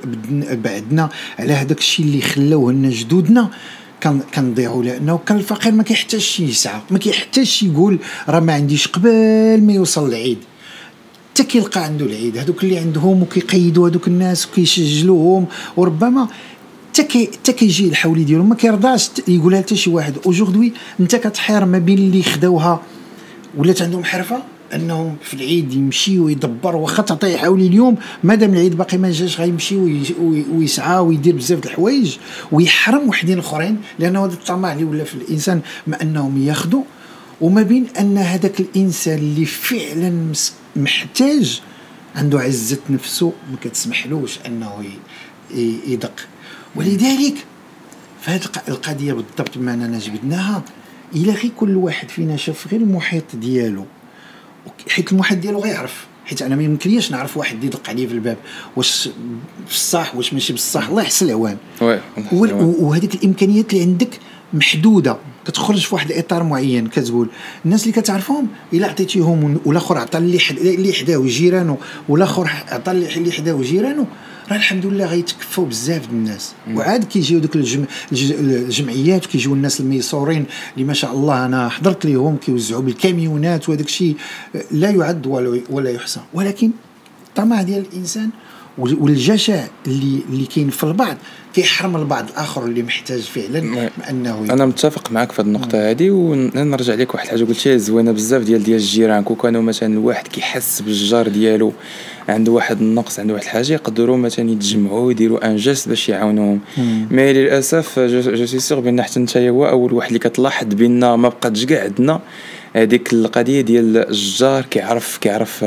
بعدنا 0.64 1.10
على 1.40 1.54
هذاك 1.54 1.78
الشيء 1.78 2.06
اللي 2.06 2.22
خلاوه 2.22 2.72
لنا 2.72 2.90
جدودنا 2.90 3.50
كان 4.02 4.20
كنضيعوا 4.36 4.84
لأنه 4.84 5.18
كان 5.26 5.38
الفقير 5.38 5.72
ما 5.72 5.84
كيحتاجش 5.84 6.40
يسعى 6.40 6.80
ما 6.92 6.98
كيحتاجش 7.00 7.64
يقول 7.64 8.00
راه 8.30 8.40
ما 8.40 8.54
عنديش 8.54 8.88
قبل 8.88 9.10
ما 9.62 9.74
يوصل 9.74 10.10
العيد. 10.10 10.38
حتى 11.36 11.44
كيلقى 11.44 11.84
عنده 11.84 12.06
العيد. 12.06 12.38
هذوك 12.38 12.64
اللي 12.64 12.78
عندهم 12.78 13.22
وكيقيدوا 13.22 13.90
هذوك 13.90 14.08
الناس 14.08 14.46
وكيسجلوهم 14.48 15.46
وربما 15.78 16.28
حتى 16.94 17.28
حتى 17.34 17.54
كيجي 17.54 17.88
الحولي 17.88 18.24
ديالهم 18.24 18.50
ما 18.50 18.56
كيرضاش. 18.56 19.10
يقولها 19.28 19.60
حتى 19.62 19.76
شي 19.76 19.90
واحد 19.90 20.14
اوجوردي 20.26 20.74
انت 21.00 21.16
كتحير 21.16 21.66
ما 21.66 21.78
بين 21.80 21.98
اللي 21.98 22.24
خداوها 22.24 22.82
ولات 23.58 23.82
عندهم 23.82 24.04
حرفة؟ 24.04 24.44
أنهم 24.74 25.16
في 25.24 25.34
العيد 25.34 25.74
يمشي 25.74 26.20
ويدبر 26.20 26.76
واخا 26.76 27.04
تعطيه 27.04 27.38
حولي 27.38 27.68
اليوم 27.68 27.96
مادام 28.24 28.54
العيد 28.54 28.78
باقي 28.78 28.98
ما 28.98 29.12
جاش 29.12 29.40
غيمشي 29.42 29.76
وي- 29.78 30.02
وي- 30.22 30.46
ويسعى 30.56 31.00
ويدير 31.00 31.36
بزاف 31.36 31.60
د 31.60 31.66
الحوايج 31.66 32.18
ويحرم 32.52 33.10
وحدين 33.10 33.40
أخرين 33.40 33.78
لأنه 34.00 34.26
هذا 34.26 34.34
الطمع 34.34 34.74
اللي 34.74 34.84
ولا 34.84 35.04
في 35.04 35.16
الإنسان 35.16 35.62
ما 35.88 36.02
أنهم 36.02 36.44
ياخذوا 36.48 36.84
وما 37.42 37.62
بين 37.62 37.86
أن 38.00 38.18
هذاك 38.18 38.60
الإنسان 38.60 39.18
اللي 39.18 39.46
فعلا 39.46 40.10
مس- 40.10 40.54
محتاج 40.76 41.62
عنده 42.16 42.40
عزة 42.40 42.80
نفسه 42.90 43.34
ما 43.52 43.58
كتسمحلوش 43.62 44.40
أنه 44.46 44.84
يدق. 45.88 46.14
ولذلك 46.76 47.34
فهذه 48.22 48.42
الق- 48.46 48.70
القضية 48.70 49.14
بالضبط 49.14 49.58
بما 49.58 49.74
أننا 49.74 50.00
جبدناها 50.00 50.64
إلى 51.16 51.32
غير 51.32 51.52
كل 51.58 51.76
واحد 51.76 52.10
فينا 52.10 52.38
شاف 52.38 52.68
غير 52.72 52.82
المحيط 52.82 53.36
ديالو. 53.36 53.86
حيت 54.90 55.12
المحيط 55.12 55.38
ديالو 55.38 55.60
غيعرف. 55.60 56.06
حيت 56.26 56.42
أنا 56.42 56.56
ما 56.56 56.64
يمكنليش 56.64 57.12
نعرف 57.12 57.38
واحد 57.38 57.64
يدق 57.64 57.90
عليه 57.90 58.08
في 58.08 58.14
الباب. 58.14 58.38
واش 58.76 59.10
بصح 59.70 60.16
واش 60.16 60.34
ماشي 60.34 60.54
بصح 60.54 60.88
الله 60.88 61.02
يحسن 61.02 61.26
العوان 61.26 61.58
وهذيك 62.80 63.16
الإمكانيات 63.16 63.74
اللي 63.74 63.84
عندك 63.84 64.20
محدودة 64.56 65.18
كتخرج 65.48 65.80
في 65.86 65.96
واحد 65.96 66.12
الإطار 66.12 66.44
معين 66.44 66.88
كتقول. 66.88 67.30
الناس 67.66 67.88
اللي 67.88 68.02
كتعرفهم 68.02 68.48
إلا 68.74 68.88
عطيتيهم 68.88 69.60
والآخر 69.66 69.98
عطى 69.98 70.18
اللي 70.18 70.40
اللي 70.52 70.94
حداه 70.94 71.22
جيرانه 71.26 71.78
والآخر 72.10 72.52
عطى 72.72 72.92
اللي 72.92 73.32
حداه 73.32 73.62
جيرانه 73.62 74.06
راه 74.52 74.56
الحمد 74.56 74.86
لله 74.86 75.06
غيتكفوا 75.06 75.66
بزاف 75.66 76.10
الناس. 76.10 76.54
وعاد 76.74 77.04
كيجيو 77.04 77.40
دوك 77.40 77.56
الجم... 77.56 77.86
الجمعيات 78.12 79.26
كيجيو 79.26 79.54
الناس 79.54 79.80
الميسورين 79.80 80.46
اللي 80.74 80.86
ما 80.86 80.94
شاء 80.94 81.14
الله 81.14 81.46
أنا 81.46 81.70
حضرت 81.70 82.06
ليهم 82.06 82.38
كيوزعوا 82.38 82.82
بالكاميونات 82.82 83.70
وهذاك 83.70 83.86
الشيء 83.86 84.16
لا 84.72 84.90
يعد 84.90 85.28
ولا 85.28 85.62
ولا 85.70 85.90
يحصى. 85.90 86.20
ولكن 86.34 86.72
الطمع 87.28 87.62
ديال 87.62 87.86
الإنسان 87.92 88.30
والجشع 88.78 89.64
اللي 89.88 90.20
اللي 90.30 90.46
كاين 90.46 90.70
في 90.70 90.84
البعض 90.84 91.18
كيحرم 91.54 91.96
البعض 91.96 92.30
الآخر 92.30 92.66
اللي 92.66 92.84
محتاج 92.84 93.22
فعلا 93.22 93.90
أنه 94.10 94.40
أنا 94.40 94.66
متفق 94.66 95.12
معك 95.12 95.32
في 95.32 95.42
هذه 95.42 95.48
النقطة 95.48 95.90
هذه 95.90 96.10
ونرجع 96.10 96.94
لك 96.94 97.14
واحد 97.14 97.26
الحاجة 97.26 97.44
قلتيها 97.44 97.78
زوينة 97.78 98.12
بزاف 98.12 98.44
ديال 98.44 98.64
ديال 98.64 98.78
الجيران. 98.78 99.24
كون 99.24 99.36
كانوا 99.36 99.62
مثلا 99.62 99.94
الواحد 99.94 100.28
كيحس 100.28 100.82
بالجار 100.82 101.28
ديالو 101.28 101.74
عنده 102.30 102.52
واحد 102.52 102.82
النقص 102.82 103.20
عنده 103.20 103.34
واحد 103.34 103.44
الحاجة 103.46 103.74
يقدروا 103.74 104.18
مثلا 104.18 104.52
يتجمعوا 104.52 105.00
ويديروا 105.00 105.48
ان 105.48 105.56
جيست 105.56 105.90
باش 105.90 106.10
يعاونوهم. 106.10 106.60
mais 107.12 107.34
للأسف 107.34 108.00
je 108.00 108.46
suis 108.46 108.60
sûr 108.60 108.80
بان 108.80 109.02
حتى 109.02 109.20
انت 109.20 109.38
هو 109.38 109.70
أول 109.70 109.94
واحد 109.94 110.08
اللي 110.08 110.20
كتلاحظ 110.20 110.68
بأن 110.68 111.00
ما 111.00 111.30
بقاتش 111.30 111.66
كاع 111.66 111.84
عندنا 111.84 112.22
هذيك 112.76 113.14
القضية 113.14 113.62
ديال 113.62 113.98
الجار 113.98 114.66
كيعرف 114.66 115.18
كيعرف 115.18 115.66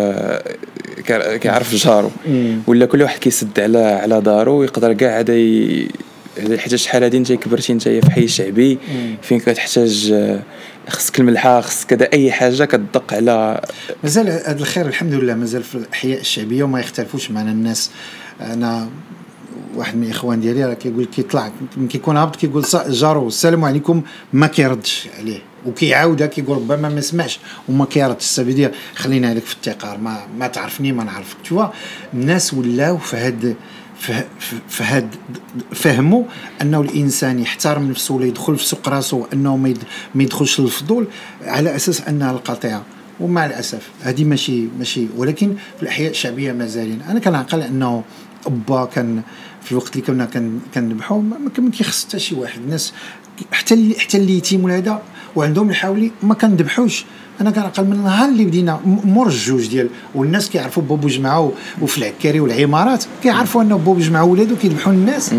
كيعرف 1.41 1.75
جارو 1.75 2.11
ولا 2.67 2.87
كل 2.87 3.03
واحد 3.03 3.19
كيسد 3.19 3.61
على 3.61 3.79
على 3.79 4.21
دارو 4.21 4.59
ويقدر 4.59 4.93
كاع 4.93 5.19
هذا 5.19 5.33
حيت 6.59 6.75
شحال 6.75 7.03
هادي 7.03 7.19
انت 7.19 7.33
كبرتي 7.33 7.73
انت 7.73 7.89
في 7.89 8.11
حي 8.11 8.29
شعبي. 8.29 8.79
فين 9.23 9.41
كتحتاج 9.41 10.15
خصك 10.89 11.21
الملحة 11.21 11.61
خصك 11.61 11.87
كذا 11.87 12.09
أي 12.13 12.33
حاجة 12.33 12.65
كتدق 12.65 13.15
على 13.15 13.61
مازال 14.03 14.29
هذا 14.29 14.59
الخير 14.61 14.87
الحمد 14.87 15.15
لله 15.15 15.35
مازال 15.35 15.63
في 15.63 15.75
الأحياء 15.75 16.21
الشعبية 16.21 16.63
وما 16.63 16.81
يختلفوش 16.81 17.31
معنا 17.31 17.51
الناس. 17.51 17.91
أنا 18.41 18.89
واحد 19.79 19.97
من 19.97 20.05
الاخوان 20.05 20.41
ديالي 20.41 20.65
راه 20.65 20.75
كيقول 20.75 21.05
كيطلع 21.05 21.53
كيكون 21.89 22.17
هابط 22.17 22.37
كيقول 22.37 22.65
جارو 22.89 23.29
السلام 23.29 23.65
عليكم. 23.65 24.03
ما 24.33 24.47
كيردش 24.47 25.09
عليه 25.19 25.39
وكيعاودها 25.67 26.27
كيقول 26.27 26.57
ربما 26.57 26.89
ما 26.89 27.01
سمعش 27.01 27.41
وما 27.69 27.85
كيردش. 27.85 28.25
سافيدير 28.25 28.71
خلينا 28.95 29.35
لك 29.35 29.43
في 29.43 29.55
التقار 29.55 29.99
ما 29.99 30.27
ما 30.39 30.47
تعرفني 30.47 30.93
ما 30.93 31.05
نعرفك. 31.05 31.37
تشوف 31.45 31.63
الناس 32.15 32.55
ولاو 32.55 32.99
في 32.99 33.17
هاد 33.17 33.57
فهاد 34.69 35.15
فهموا 35.73 36.25
أنه 36.63 36.81
الإنسان 36.81 37.39
يحترم 37.39 37.91
نفسه 37.91 38.15
ولا 38.15 38.27
يدخل 38.27 38.57
في 38.57 38.65
سوق 38.65 38.89
راسه 38.89 39.27
انه 39.33 39.57
ما 40.15 40.23
يدخلش 40.23 40.61
للفضول 40.61 41.07
على 41.43 41.77
أساس 41.77 42.01
أنها 42.09 42.31
القطيعة. 42.31 42.83
ومع 43.21 43.47
الأسف 43.47 43.89
هذه 44.03 44.25
ماشي 44.25 44.67
ماشي. 44.79 45.07
ولكن 45.17 45.55
في 45.77 45.83
الأحياء 45.83 46.11
الشعبية 46.11 46.53
مازالين. 46.53 47.03
أنا 47.03 47.21
كنعقل 47.21 47.63
أنه 47.63 48.05
با 48.47 48.85
كان 48.85 49.23
في 49.69 49.73
الوقت 49.73 49.97
اللي 49.97 50.07
كنا 50.07 50.29
كنذبحوا 50.75 51.23
ما 51.23 51.71
كيخص 51.73 52.05
حتى 52.05 52.19
شي 52.19 52.35
واحد. 52.35 52.61
الناس 52.61 52.93
حتى 53.53 53.95
حتى 53.99 54.17
اللي 54.17 54.37
يتيم 54.37 54.71
هذا 54.71 55.03
وعندهم 55.37 55.71
الحاولي 55.71 56.11
ما 56.23 56.35
كنذبحوش. 56.35 57.05
أنا 57.41 57.51
كنعقل 57.51 57.85
من 57.85 57.93
النهار 57.93 58.29
اللي 58.29 58.45
بدينا 58.45 58.81
مور 59.05 59.27
الجوج 59.27 59.67
ديال 59.67 59.89
والناس 60.15 60.51
كيعرفوا 60.51 60.83
بابو 60.83 61.09
جمعة 61.09 61.53
وفي 61.83 61.99
العكاري 61.99 62.41
والعمارات 62.41 63.05
كيعرفوا 63.23 63.63
أنه 63.63 63.77
بابو 63.77 63.99
جمعة 63.99 64.25
ولادو 64.25 64.57
كيذبحوا 64.57 64.93
الناس 64.93 65.35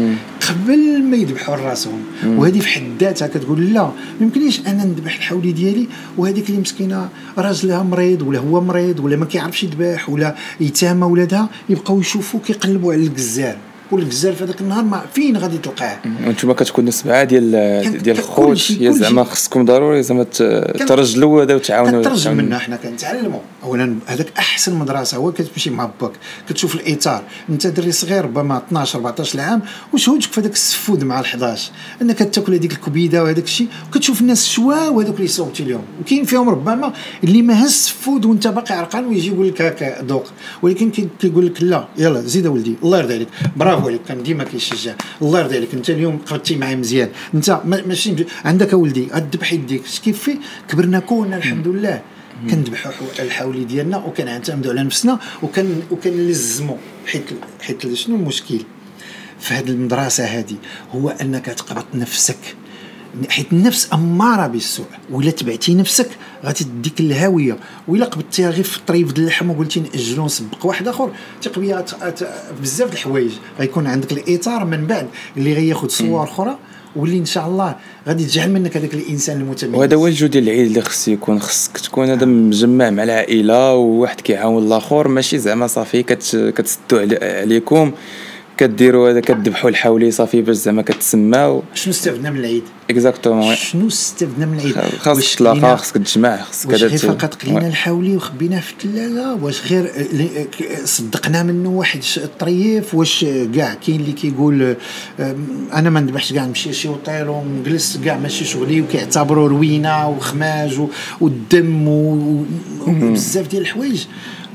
قبل 0.50 1.04
ما 1.04 1.18
يذبحوا 1.18 1.56
راسهم. 1.56 2.04
وهذه 2.26 2.60
في 2.60 2.68
حد 2.68 2.84
ذاتها 3.00 3.28
كتقول 3.28 3.74
لا 3.74 3.84
ما 3.84 3.94
يمكنليش 4.22 4.60
أنا 4.60 4.86
نذبح 4.86 5.16
الحولي 5.16 5.52
ديالي 5.52 5.88
وهذيك 6.18 6.50
اللي 6.50 6.62
مسكينة 6.62 7.10
راجلها 7.38 7.84
مريض 7.84 8.22
ولا 8.22 8.40
هو 8.40 8.62
مريض 8.62 9.00
ولا 9.00 9.16
ما 9.16 9.26
كيعرفش 9.26 9.64
يذبح 9.64 10.10
ولا 10.10 10.36
يتامى 10.60 11.06
ولادها 11.06 11.50
يبقاو 11.70 12.00
يشوفوا 12.00 12.40
كيقلبوا 12.46 12.94
على 12.94 13.04
الجزار. 13.04 13.58
والجزار 13.92 14.34
في 14.34 14.44
هذاك 14.44 14.62
النهار 14.62 14.84
ما 14.84 15.02
فين 15.14 15.38
غادي 15.38 15.58
تلقاه؟ 15.58 15.98
وأنتم 16.26 16.52
كتكون 16.52 16.86
نسبه 16.86 17.24
ديال 17.24 17.52
ديال 18.04 18.18
الخوت 18.18 18.72
هي 18.72 18.94
زعما 18.94 19.24
خصكم 19.24 19.66
ضروري 19.66 20.04
زعما 20.04 20.24
ترجلوا 20.88 21.44
هذا 21.44 21.56
وتعاونوا 21.56 22.02
كترجل 22.02 22.36
منا 22.36 22.60
حنا 22.60 22.76
كنتعلموا 22.76 23.40
اولا 23.64 23.96
هذاك 24.06 24.28
أحسن 24.38 24.76
مدرسة 24.76 25.18
هو 25.18 25.32
كتمشي 25.32 25.70
مع 25.70 25.90
باك 26.02 26.12
كتشوف 26.50 26.76
الإطار. 26.76 27.24
أنت 27.50 27.68
دري 27.68 27.92
صغير 27.92 28.26
ربما 28.26 28.58
12 28.58 29.00
14 29.00 29.40
عام 29.40 29.62
واش 29.94 30.10
هوجك 30.10 30.32
في 30.32 30.42
هذاك 30.42 30.54
السفود 30.54 31.04
مع 31.04 31.24
ال11 31.24 31.60
أنك 32.02 32.20
تاكل 32.20 32.54
هذيك 32.54 32.72
الكبيدة 32.72 33.24
وهذاك 33.24 33.44
الشيء 33.44 33.68
وكتشوف 33.90 34.22
الناس 34.22 34.48
شوا 34.48 34.90
وهذوك 34.90 35.16
اللي 35.16 35.28
صوتي 35.28 35.64
اليوم. 35.64 35.84
وكاين 36.02 36.26
فيهم 36.26 36.50
ربما 36.50 36.94
اللي 37.24 37.42
ما 37.42 37.64
هز 37.64 37.66
السفود 37.66 38.26
وانت 38.26 38.48
باقي 38.48 38.76
عرقان 38.76 39.06
ويجي 39.06 39.28
يقول 39.28 39.48
لك 39.48 39.62
هكا 39.62 40.04
ذوق. 40.04 40.26
ولكن 40.62 40.92
كيقول 41.20 41.46
لك 41.46 41.64
لا 41.64 41.88
يلا 41.98 42.22
زيد 42.22 42.48
ولدي 42.48 42.76
الله 42.84 42.98
يرضي 42.98 43.14
عليك. 43.14 43.28
برافو. 43.58 43.79
عليك 43.88 44.02
كان 44.08 44.24
ديما 44.24 44.44
كيشجع. 44.44 44.94
الله 45.22 45.40
يرضي 45.40 45.56
عليك. 45.58 45.74
انت 45.74 45.90
اليوم 45.90 46.18
قربتي 46.18 46.56
معايا 46.56 46.76
مزيان. 46.76 47.10
انت 47.34 47.62
ماشي 47.66 48.26
عندك 48.46 48.74
اولدي 48.74 49.08
غتذبح 49.14 49.54
يديك. 49.54 49.84
كيف 50.04 50.32
كبرنا 50.70 51.00
كلنا 51.00 51.38
الحمد 51.38 51.68
لله. 51.68 52.02
كنذبحوا 52.50 52.92
الحولي 53.20 53.64
ديالنا 53.64 53.98
وكنعتمدوا 53.98 54.72
على 54.72 54.84
نفسنا 54.84 55.20
وكن 55.44 55.76
وكنلزموا 55.92 56.78
حيت 57.08 57.30
حيت 57.62 57.94
شنو 57.94 58.16
المشكل؟ 58.16 58.60
في 59.40 59.54
هذه 59.54 59.70
المدرسة 59.70 60.24
هذه 60.24 60.56
هو 60.96 61.10
أنك 61.10 61.46
تقبط 61.46 61.86
نفسك. 61.94 62.56
حيت 63.30 63.54
النفس 63.54 63.90
أمارة 63.94 64.48
بالسوء. 64.48 64.86
ولا 65.12 65.32
تبعتي 65.32 65.76
نفسك 65.76 66.10
غتديك 66.46 67.00
الهاوية. 67.00 67.58
ولا 67.88 68.06
قبضتيها 68.06 68.50
غير 68.50 68.64
في 68.64 68.78
الطريف 68.78 69.14
ديال 69.14 69.26
اللحم 69.26 69.50
وقلتي 69.50 69.80
نأجلو 69.80 70.26
نسبق 70.26 70.66
واحد 70.66 70.88
آخر 70.88 71.12
تقبيها 71.42 71.86
بزاف 72.62 72.90
د 72.90 72.94
الحوايج. 72.94 73.32
غيكون 73.60 73.88
عندك 73.88 74.12
الإطار 74.12 74.66
من 74.66 74.88
بعد 74.88 75.08
اللي 75.38 75.54
غياخذ 75.54 75.88
صور 75.88 76.24
أخرى 76.24 76.58
واللي 76.96 77.18
إن 77.18 77.26
شاء 77.26 77.48
الله 77.48 77.76
غادي 78.08 78.26
تجعل 78.26 78.52
منك 78.52 78.78
هذاك 78.78 78.94
الإنسان 78.94 79.42
المتميز. 79.42 79.76
وهذا 79.76 79.96
هو 79.96 80.08
الجو 80.08 80.28
ديال 80.28 80.44
العيد 80.44 80.68
اللي 80.68 80.82
خص 80.82 81.08
يكون. 81.08 81.40
خصك 81.40 81.78
تكون 81.78 82.10
هذا 82.10 82.26
مجمع 82.26 82.90
مع 82.90 83.04
العائلة 83.04 83.74
وواحد 83.74 84.22
كيعاون 84.22 84.68
الآخر. 84.68 85.08
ماشي 85.08 85.38
زعما 85.38 85.68
صافي 85.68 86.04
كتسدوا 86.04 87.00
عليكم. 87.22 87.92
كديروا 88.60 89.12
هذا 89.12 89.20
كذبحوا 89.20 89.70
الحولي 89.70 90.12
صافي 90.12 90.42
باش 90.42 90.56
زعما 90.56 90.82
كتسماو 90.82 91.64
شنو 91.74 91.94
استفدنا 91.94 92.30
من 92.30 92.40
العيد؟ 92.40 92.64
exactement 92.90 93.56
شنو 93.56 93.88
استفدنا 93.88 94.46
من 94.46 94.60
العيد؟ 94.60 94.76
خاصك 95.00 95.38
تلاقى 95.38 95.78
خاصك 95.78 95.98
تجمع 95.98 96.38
خاصك 96.38 96.70
واش 96.70 96.84
غير 96.84 96.98
فقط 96.98 97.36
قلينا 97.36 97.68
الحولي 97.68 98.16
وخبيناه 98.16 98.60
في 98.60 98.74
الثلاجه 98.74 99.36
واش 99.36 99.72
غير 99.72 99.92
صدقنا 100.86 101.44
منه 101.44 101.70
واحد 101.70 102.02
الطريف؟ 102.18 102.96
واش 102.96 103.26
كاع 103.56 103.74
كاين 103.74 104.00
اللي 104.00 104.12
كيقول 104.12 104.76
أنا 105.74 105.90
ما 105.90 106.00
نذبحش 106.00 106.34
كاع 106.34 106.46
نمشي 106.46 106.74
شي 106.74 106.88
اوطيل 106.88 107.28
ونجلس 107.28 107.98
كاع 108.06 108.18
ماشي 108.18 108.46
شغلي 108.46 108.82
وكيعتبروا 108.82 109.50
روينة 109.50 110.10
وخماج 110.10 110.80
والدم 111.22 111.88
وبزاف 111.88 113.48
ديال 113.48 113.62
الحوايج. 113.62 114.06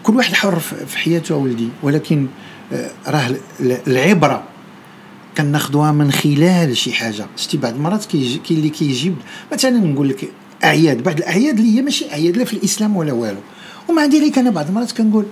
كل 0.03 0.17
واحد 0.17 0.35
حر 0.35 0.59
في 0.59 0.99
حياته 0.99 1.35
ولدي. 1.37 1.69
ولكن 1.83 2.27
راه 3.07 3.31
العبرة. 3.61 4.43
كناخذوها 5.39 5.93
من 5.93 6.13
خلال 6.13 6.77
شي 6.77 6.93
حاجة. 6.93 7.27
شتي 7.37 7.57
بعض 7.57 7.75
المرات 7.75 8.05
كاين 8.05 8.41
اللي 8.51 8.69
كيجيب 8.69 9.17
مثلا 9.53 9.71
نقول 9.71 10.09
لك 10.09 10.29
أعياد. 10.65 11.03
بعض 11.03 11.17
الأعياد 11.17 11.59
اللي 11.59 11.77
هي 11.77 11.83
ماشي 11.83 12.11
أعياد 12.13 12.37
لا 12.37 12.45
في 12.45 12.53
الإسلام 12.53 12.97
ولا 12.97 13.13
والو. 13.13 13.41
ومع 13.89 14.05
ذلك 14.05 14.39
أنا 14.39 14.51
بعض 14.51 14.67
المرات 14.69 14.93
كنقول 14.93 15.27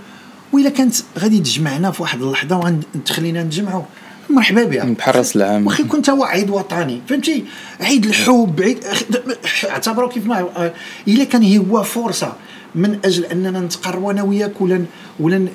وإلا 0.53 0.71
كانت 0.71 0.95
غادي 1.19 1.41
تجمعنا 1.41 1.91
في 1.91 2.03
واحد 2.03 2.23
اللحظة 2.23 2.81
وتخلينا 2.95 3.43
نتجمعوا 3.43 3.83
مرحبا 4.31 4.65
بها. 4.65 4.85
بحال 4.85 5.17
راس 5.17 5.37
العام. 5.37 5.67
واخا 5.67 5.85
كنت 5.85 6.11
هو 6.11 6.25
عيد 6.25 6.51
وطني. 6.51 7.01
فهمتي؟ 7.09 7.45
عيد 7.81 8.07
الحب 8.07 8.61
عيد 8.61 8.85
اعتبروا 9.71 10.09
كيف 10.09 10.27
ما 10.27 10.71
إلا 11.09 11.25
كان 11.25 11.57
هو 11.57 11.83
فرصة. 11.83 12.37
من 12.75 12.99
أجل 13.05 13.25
أننا 13.25 13.61
نتقربوا 13.61 14.13
أنا 14.13 14.23
وياك 14.23 14.61
ولا 14.61 14.85
ولا 15.21 15.47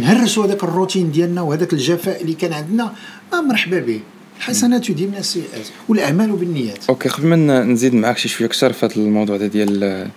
نهرسوا 0.00 0.46
هذاك 0.46 0.64
الروتين 0.64 1.10
ديالنا 1.10 1.42
وهذاك 1.42 1.72
الجفاء 1.72 2.22
اللي 2.22 2.34
كان 2.34 2.52
عندنا. 2.52 2.92
ما 3.32 3.40
مرحبا 3.40 3.80
به 3.80 4.00
الحسنات 4.38 4.90
يذهبن 4.90 5.12
السيئات 5.18 5.66
والأعمال 5.88 6.32
بالنيات. 6.32 6.84
OK 6.88 7.08
قبل 7.08 7.26
ما 7.26 7.64
نزيد 7.64 7.94
معاك 7.94 8.18
شي 8.18 8.28
شوية 8.28 8.46
أكثر 8.48 8.72
في 8.72 8.86
هذا 8.86 8.96
الموضوع 8.96 9.36
ده 9.36 9.46
ديال 9.46 10.08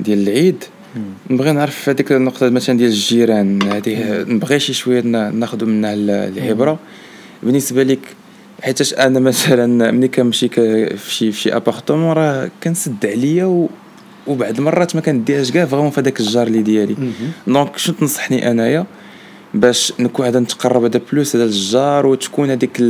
ديال 0.00 0.28
العيد 0.28 0.64
نبغي 1.30 1.52
نعرف 1.52 1.88
هذيك 1.88 2.12
النقطة 2.12 2.48
مثلا 2.48 2.78
ديال 2.78 2.90
الجيران. 2.90 3.62
هذه 3.62 4.24
نبغي 4.28 4.60
شي 4.60 4.72
شوية 4.72 5.00
ناخذ 5.00 5.64
منها 5.64 5.94
العبرة. 5.94 6.78
بالنسبة 7.42 7.82
لك 7.82 8.00
حيتاش 8.62 8.94
أنا 8.94 9.20
مثلا 9.20 9.90
ملي 9.90 10.08
كنمشي 10.08 10.48
في 10.48 10.96
شي 11.08 11.32
في 11.32 11.40
شي 11.40 11.56
appartement 11.56 12.12
راه 12.12 12.50
كنسد 12.62 13.06
عليا 13.06 13.68
وبعض 14.26 14.58
المرات 14.58 14.96
ما 14.96 15.00
كنديهاش 15.00 15.50
كاع 15.50 15.64
vraiment 15.64 15.90
في 15.90 16.00
هذاك 16.00 16.20
الجار 16.20 16.46
اللي 16.46 16.62
ديالي. 16.62 16.96
donc 17.46 17.78
شنو 17.78 17.94
تنصحني 17.94 18.50
أنايا؟ 18.50 18.86
باش 19.54 19.92
نكون 20.00 20.26
هذا 20.26 20.40
نتقرب 20.40 20.84
هذا 20.84 21.00
plus 21.12 21.36
هذا 21.36 21.44
الجار 21.44 22.06
وتكون 22.06 22.50
هذيك 22.50 22.80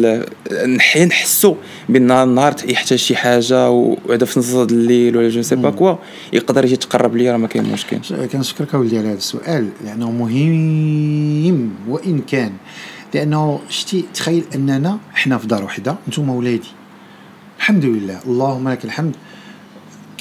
نحي 0.67 1.05
نحسو 1.05 1.57
بأن 1.89 2.11
النهار 2.11 2.55
يحتاج 2.65 2.99
شي 2.99 3.17
حاجة 3.17 3.71
وهذا 3.71 4.25
في 4.25 4.41
نص 4.41 4.55
الليل 4.55 5.17
ولا 5.17 5.29
je 5.29 5.43
sais 5.43 5.57
pas 5.57 5.71
quoi 5.71 5.95
يقدر 6.33 6.65
يجي 6.65 6.75
يتقرب 6.75 7.17
ليا 7.17 7.33
راه 7.33 7.39
ما 7.39 7.47
كاين 7.47 7.73
مشكل. 7.73 7.99
كنشكرك 8.33 8.75
اولدي 8.75 8.99
على 8.99 9.09
هذا 9.09 9.17
السؤال 9.17 9.69
لأنه 9.85 10.11
مهم 10.11 11.71
وإن 11.89 12.19
كان. 12.19 12.53
لأنه 13.15 13.61
شتي 13.69 14.05
تخيل 14.15 14.45
أننا 14.55 14.99
حنا 15.15 15.39
في 15.39 15.47
دار 15.47 15.65
وحدة 15.65 15.97
أنتم 16.07 16.29
ولادي. 16.29 16.71
الحمد 17.59 17.85
لله. 17.85 18.19
اللهم 18.27 18.69
لك 18.69 18.85
الحمد. 18.85 19.15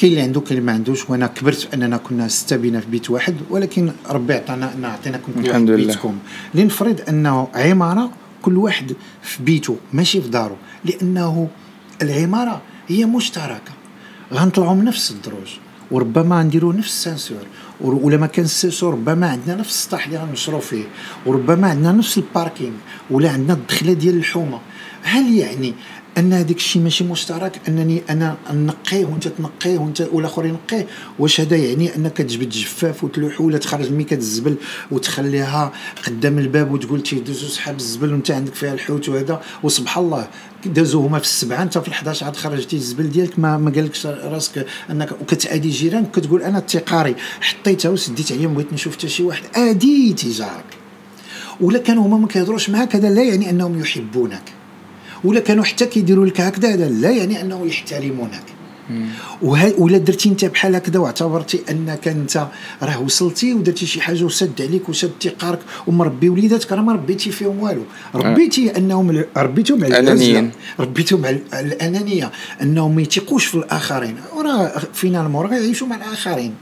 كاين 0.01 0.13
اللي 0.13 0.23
عنده 0.23 0.41
كاين 0.41 0.51
اللي 0.51 0.65
ما 0.65 0.71
عندوش. 0.71 1.09
وأنا 1.09 1.27
كبرت 1.27 1.73
أننا 1.73 1.97
كنا 1.97 2.27
ستة 2.27 2.55
بينا 2.55 2.79
في 2.79 2.87
بيت 2.87 3.09
واحد 3.09 3.35
ولكن 3.49 3.91
ربي 4.09 4.33
عطانا 4.33 4.73
ان 4.73 4.85
عطيناكم 4.85 5.31
كل 5.31 5.49
واحد 5.49 5.61
بيتكم. 5.65 6.17
لنفرض 6.55 7.01
أنه 7.09 7.47
عمارة 7.55 8.11
كل 8.41 8.57
واحد 8.57 8.93
في 9.21 9.43
بيته 9.43 9.77
ماشي 9.93 10.21
في 10.21 10.29
دارو 10.29 10.55
لأنه 10.85 11.47
العمارة 12.01 12.61
هي 12.87 13.05
مشتركة. 13.05 13.71
غنطلعوا 14.33 14.73
من 14.75 14.85
نفس 14.85 15.11
الدروج 15.11 15.47
وربما 15.91 16.43
نديروا 16.43 16.73
نفس 16.73 16.89
السانسور 16.89 17.45
ولا 17.81 18.17
ما 18.17 18.27
كان 18.27 18.45
السانسور 18.45 18.93
ربما 18.93 19.29
عندنا 19.29 19.55
نفس 19.55 19.69
السطح 19.69 20.05
اللي 20.05 20.17
غنشرو 20.17 20.59
فيه 20.59 20.83
وربما 21.25 21.69
عندنا 21.69 21.91
نفس 21.91 22.17
ال 22.17 22.25
parking 22.25 22.75
ولا 23.09 23.31
عندنا 23.31 23.53
الدخلة 23.53 23.93
ديال 23.93 24.17
الحومة. 24.17 24.59
هل 25.03 25.33
يعني 25.37 25.73
أن 26.17 26.33
هذاك 26.33 26.55
الشيء 26.55 26.81
ماشي 26.81 27.03
مشترك 27.03 27.61
أنني 27.67 28.01
أنا 28.09 28.37
نقيه 28.53 29.05
وأنت 29.05 29.27
تنقيه 29.27 29.77
وأنت 29.77 30.07
والآخر 30.11 30.45
ينقيه 30.45 30.87
واش 31.19 31.41
هذا 31.41 31.57
يعني؟ 31.57 31.95
انك 31.95 32.17
تجبد 32.17 32.49
جفاف 32.49 33.03
وتلوح 33.03 33.41
ولا 33.41 33.57
تخرج 33.57 33.85
الميكا 33.85 34.15
الزبل 34.15 34.55
وتخليها 34.91 35.71
قدام 36.07 36.39
الباب 36.39 36.71
وتقول 36.71 37.03
تيدوزو 37.03 37.47
سحاب 37.47 37.75
الزبل 37.75 38.13
وأنت 38.13 38.31
عندك 38.31 38.53
فيها 38.53 38.73
الحوت 38.73 39.09
وهذا. 39.09 39.41
وسبحان 39.63 40.03
الله 40.03 40.27
دازو 40.65 41.01
هما 41.01 41.19
في 41.19 41.25
السبعة 41.25 41.63
أنت 41.63 41.77
في 41.77 41.91
ال11 41.91 42.23
عاد 42.23 42.35
خرجتي 42.35 42.75
الزبل 42.75 43.09
ديالك 43.09 43.39
ما 43.39 43.57
ما 43.57 43.71
قالكش 43.71 44.05
راسك 44.05 44.65
أنك 44.89 45.11
وكتعادي 45.11 45.69
جيرانك. 45.69 46.11
كتقول 46.11 46.41
أنا 46.43 46.57
التقاري 46.57 47.15
حطيتها 47.41 47.89
وسديت 47.89 48.31
عليهم 48.31 48.53
بغيت 48.53 48.73
نشوف 48.73 48.97
حتى 48.97 49.09
شي 49.09 49.23
واحد. 49.23 49.43
اديتي 49.55 50.31
جارك 50.31 50.77
ولا 51.61 51.79
كانوا 51.79 52.07
هما 52.07 52.17
ما 52.17 52.27
كيهضروش 52.27 52.69
معاك 52.69 52.95
هذا 52.95 53.09
لا 53.09 53.23
يعني 53.23 53.49
أنهم 53.49 53.79
يحبونك. 53.79 54.60
ولا 55.23 55.39
كانوا 55.39 55.63
حتى 55.63 55.85
كيديروا 55.85 56.25
لك 56.25 56.41
هكذا 56.41 56.73
هذا 56.73 56.89
لا 56.89 57.11
يعني 57.11 57.41
انه 57.41 57.65
يحترمونك. 57.67 58.43
ولا 59.77 59.97
درتي 59.97 60.29
أنت 60.29 60.45
بحال 60.45 60.75
هكذا 60.75 60.99
واعتبرتي 60.99 61.59
أنك 61.69 62.07
أنت 62.07 62.47
راه 62.83 63.01
وصلتي 63.01 63.53
ودرتي 63.53 63.85
شي 63.85 64.01
حاجة 64.01 64.23
وسد 64.23 64.61
عليك 64.61 64.89
وسد 64.89 65.11
تقارك 65.19 65.59
ومربي 65.87 66.29
وليداتك 66.29 66.71
راه 66.71 66.81
ما 66.81 66.93
ربيتي 66.93 67.31
فيهم 67.31 67.59
والو. 67.59 67.83
ربيتي 68.15 68.77
أنهم 68.77 69.23
ربيتيهم 69.37 69.83
على 69.83 69.99
الأنانية. 69.99 70.51
ربيتهم 70.79 71.25
على 71.25 71.39
الأنانية. 71.53 72.31
أنهم 72.61 72.95
ما 72.95 73.01
يثقوش 73.01 73.45
في 73.45 73.55
الآخرين. 73.55 74.15
وراه 74.35 74.71
فينا 74.93 75.21
المور 75.21 75.47
غيعيشوا 75.47 75.87
مع 75.87 75.95
الآخرين. 75.95 76.53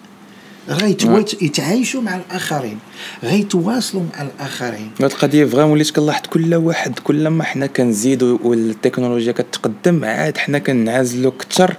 غيتعايشوا 0.69 2.01
مع 2.01 2.15
الآخرين 2.15 2.79
غيتواصلوا 3.23 4.03
مع 4.03 4.21
الآخرين. 4.21 4.91
هاد 5.01 5.11
القضية 5.11 5.45
vraiment 5.45 5.71
وليت 5.71 5.91
كنلاحظ 5.91 6.25
كل 6.29 6.55
واحد 6.55 6.99
كل 6.99 7.27
ما 7.27 7.43
حنا 7.43 7.65
كنزيدوا 7.65 8.37
والتكنولوجيا 8.43 9.31
كتقدم 9.31 10.05
عاد 10.05 10.37
حنا 10.37 10.59
كنعزلوا 10.59 11.31
أكثر 11.31 11.75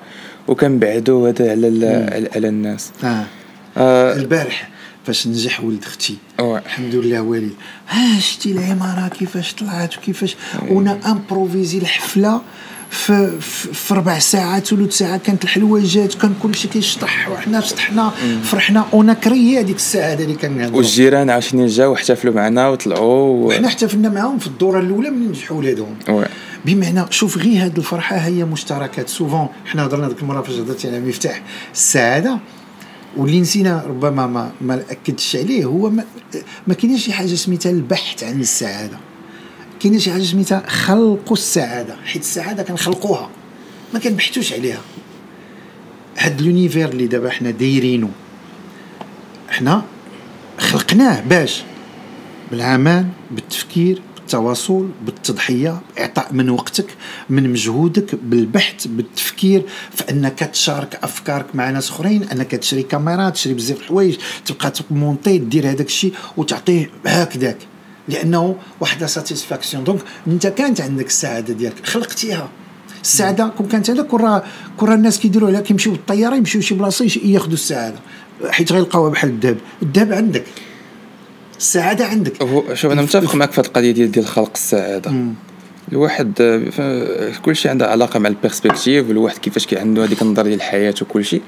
وكنبعدوا 0.49 1.29
هذا 1.29 1.51
على 1.51 2.29
على 2.35 2.49
الناس. 2.49 2.91
آه. 3.05 3.25
آه. 3.77 4.17
البارح 4.17 4.71
فاش 5.07 5.27
نجح 5.27 5.65
ولد 5.65 5.85
أختي 5.85 6.17
الحمد 6.41 6.95
لله 6.95 7.21
والد. 7.21 7.53
ها 7.89 8.21
شتي 8.21 8.53
العمارة 8.53 9.09
كيفاش 9.09 9.55
طلعت 9.55 9.99
وكيفاش 9.99 10.37
ونا 10.69 10.99
improvisé 11.07 11.79
الحفلة. 11.79 12.41
في, 12.91 13.41
في 13.73 13.95
ربع 13.95 14.19
ساعات 14.19 14.67
ثلث 14.67 14.99
ساعة 14.99 15.17
كانت 15.17 15.45
الحلوه 15.45 15.81
جات 15.85 16.15
كان 16.15 16.35
كل 16.43 16.55
شيء 16.55 16.71
كيشطح 16.71 17.29
وحنا 17.29 17.61
شطحنا 17.61 18.13
فرحنا. 18.43 18.85
ونكري 18.93 19.59
هذيك 19.59 19.77
السعاده 19.77 20.25
اللي 20.25 20.35
كان 20.35 20.75
والجيران 20.75 21.31
عاوتاني 21.31 21.67
جاو 21.67 21.91
واحتفلوا 21.93 22.35
معنا 22.35 22.69
وطلعوا 22.69 23.47
وحنا 23.47 23.69
احتفلنا 23.69 24.09
معاهم 24.09 24.39
في 24.39 24.47
الدورة 24.47 24.81
الأولى 24.81 25.11
من 25.11 25.29
نجحوا 25.29 25.57
ولادهم 25.57 25.97
بمعنى 26.65 27.05
شوف 27.11 27.39
غير 27.39 27.65
هذه 27.65 27.77
الفرحة 27.79 28.17
هي 28.17 28.45
مشتركات. 28.45 29.09
سوفون 29.09 29.49
حنا 29.67 29.87
هضرنا 29.87 30.09
ذيك 30.09 30.23
المرة 30.23 30.43
فاش 30.43 30.55
هضرتي 30.55 30.89
على 30.89 31.01
مفتاح 31.01 31.43
السعادة. 31.73 32.39
واللي 33.17 33.41
نسينا 33.41 33.85
ربما 33.87 34.27
ما 34.27 34.51
ما 34.61 34.83
أكدتش 34.91 35.37
عليه 35.37 35.65
هو 35.65 35.91
ما, 35.91 36.05
ما 36.67 36.75
كاينش 36.75 37.05
شي 37.05 37.13
حاجة 37.13 37.35
سميتها 37.35 37.71
البحث 37.71 38.25
عن 38.25 38.41
السعادة. 38.41 38.99
كاينة 39.81 39.99
شي 39.99 40.13
حاجة 40.13 40.23
سميتها 40.23 40.63
خلق 40.69 41.33
السعادة 41.33 41.97
حيت 42.05 42.23
السعادة 42.23 42.63
كنخلقوها 42.63 43.31
ما 43.95 43.99
كنبحثوش 44.01 44.53
عليها. 44.53 44.81
هاد 46.19 46.41
l'univers 46.41 46.89
اللي 46.89 47.07
دابا 47.07 47.31
حنا 47.31 47.51
دايرينو 47.51 48.09
حنا 49.49 49.83
خلقناه 50.59 51.21
باش 51.21 51.63
بالعمل 52.51 53.07
بالتفكير 53.31 54.03
بالتواصل 54.17 54.89
بالتضحية 55.07 55.81
باعطاء 55.97 56.33
من 56.33 56.51
وقتك 56.51 56.87
من 57.31 57.51
مجهودك 57.51 58.15
بالبحث 58.15 58.87
بالتفكير 58.87 59.63
في 59.91 60.11
انك 60.11 60.39
تشارك 60.39 60.99
أفكارك 61.03 61.47
مع 61.55 61.71
ناس 61.71 61.91
أخرين 61.91 62.23
إنك 62.25 62.51
تشري 62.51 62.83
كاميرات 62.83 63.35
تشري 63.35 63.55
بزاف 63.55 63.79
الحوايج 63.79 64.17
تبقى 64.47 64.71
تمونطي 64.71 65.39
دير 65.39 65.71
هذاك 65.71 65.87
الشيء 65.87 66.15
وتعطيه 66.37 66.91
هكذاك. 67.07 67.70
لأنه 68.11 68.57
واحد 68.81 69.05
satisfaction 69.05 69.85
donc 69.85 70.01
أنت 70.27 70.47
كانت 70.47 70.81
عندك 70.81 71.07
السعادة 71.07 71.55
ديالك 71.55 71.87
خلقتيها. 71.87 72.49
السعادة 73.03 73.49
كون 73.49 73.69
كانت 73.69 73.91
هذا 73.91 74.03
كون 74.03 74.41
كون 74.77 74.93
الناس 74.93 75.19
كيديروا 75.19 75.49
عليها 75.49 75.61
كيمشيو 75.61 75.93
بالطياره 75.93 76.37
يمشيو 76.37 76.61
شي 76.61 76.75
بلاصة 76.75 77.05
ياخذوا 77.25 77.53
السعادة. 77.55 77.99
حيت 78.51 78.73
غيلقاوها 78.73 79.11
بحال 79.11 79.31
الذهب 79.31 79.59
الذهب 79.83 80.13
عندك. 80.13 80.45
السعادة 81.59 82.07
عندك. 82.07 82.33
شوف 82.75 82.93
أنا 82.93 83.03
متفق 83.03 83.35
معك 83.35 83.53
في 83.53 83.61
هذه 83.61 83.67
القضية 83.67 83.91
ديال 83.91 84.13
ديال 84.13 84.27
خلق 84.27 84.51
السعادة. 84.55 85.11
مم. 85.11 85.35
الواحد 85.93 86.33
كل 87.43 87.57
شيء 87.57 87.71
عنده 87.71 87.87
علاقة 87.87 88.19
مع 88.19 88.29
ال 88.29 88.35
perspective 88.35 89.11
الواحد 89.11 89.39
كيفاش 89.39 89.67
كي 89.67 89.79
عنده 89.79 90.05
هذيك 90.05 90.23
النظر 90.23 90.43
ديال 90.43 90.55
الحياة 90.55 90.95
وكل 91.03 91.25
شيء 91.25 91.43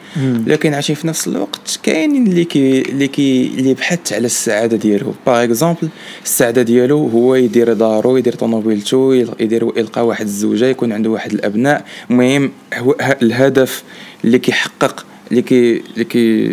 لكن 0.46 0.74
عايشين 0.74 0.96
في 0.96 1.06
نفس 1.06 1.28
الوقت 1.28 1.80
كاينين 1.82 2.26
اللي 2.26 2.44
كي 2.44 2.80
اللي 2.80 3.08
كي 3.08 3.46
اللي 3.46 3.70
يبحث 3.70 4.12
على 4.12 4.26
السعادة 4.26 4.76
ديالو. 4.76 5.14
par 5.26 5.44
exemple 5.44 5.88
السعادة 6.24 6.62
ديالو 6.62 7.08
هو 7.08 7.34
يدير 7.34 7.72
دارو 7.72 8.16
يدير 8.16 8.34
طوموبيلتو 8.34 9.12
يدير 9.12 9.72
يلقى 9.76 10.06
واحد 10.06 10.24
الزوجة 10.24 10.64
يكون 10.64 10.92
عنده 10.92 11.10
واحد 11.10 11.32
الأبناء. 11.32 11.84
المهم 12.10 12.52
هو 12.74 12.96
الهدف 13.22 13.82
اللي 14.24 14.38
كيحقق 14.38 15.06
اللي 15.30 15.42
كي 15.42 15.82
اللي 15.94 16.04
كي 16.04 16.46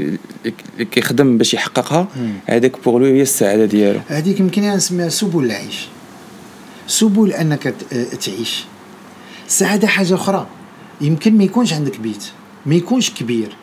اللي 0.46 0.86
كيخدم 0.92 1.38
باش 1.38 1.54
يحققها 1.54 2.08
هذاك 2.46 2.84
pour 2.86 2.98
lui 2.98 3.06
هي 3.06 3.22
السعادة 3.22 3.66
ديالو. 3.66 4.00
هذيك 4.08 4.40
يمكن 4.40 4.62
نسميها 4.62 5.10
سبل 5.10 5.44
العيش. 5.44 5.88
سبل 6.90 7.34
أنك 7.34 7.76
تعيش. 8.26 8.66
السعاده 9.48 9.88
حاجة 9.88 10.16
أخرى. 10.16 10.48
يمكن 11.02 11.38
ما 11.38 11.44
يكونش 11.44 11.74
عندك 11.74 12.00
بيت 12.00 12.24
ما 12.66 12.76
يكونش 12.76 13.10
كبير. 13.10 13.56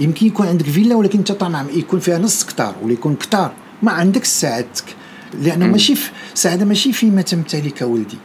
يمكن 0.00 0.26
يكون 0.26 0.46
عندك 0.46 0.66
فيلا 0.66 0.94
ولكن 0.94 1.18
انت 1.18 1.32
طمع 1.32 1.64
يكون 1.72 2.00
فيها 2.00 2.18
نص 2.18 2.44
كتار 2.44 2.74
ولا 2.82 2.92
يكون 2.92 3.14
كتار. 3.14 3.52
ما 3.82 3.92
عندك 3.92 4.24
سعادتك. 4.24 4.84
لأنه 5.42 5.66
ماشي 5.66 5.94
في 5.94 6.10
سعادة 6.34 6.64
ماشي 6.64 6.92
فيما 6.92 7.22
تمتلك 7.22 7.82
ولدي. 7.82 8.18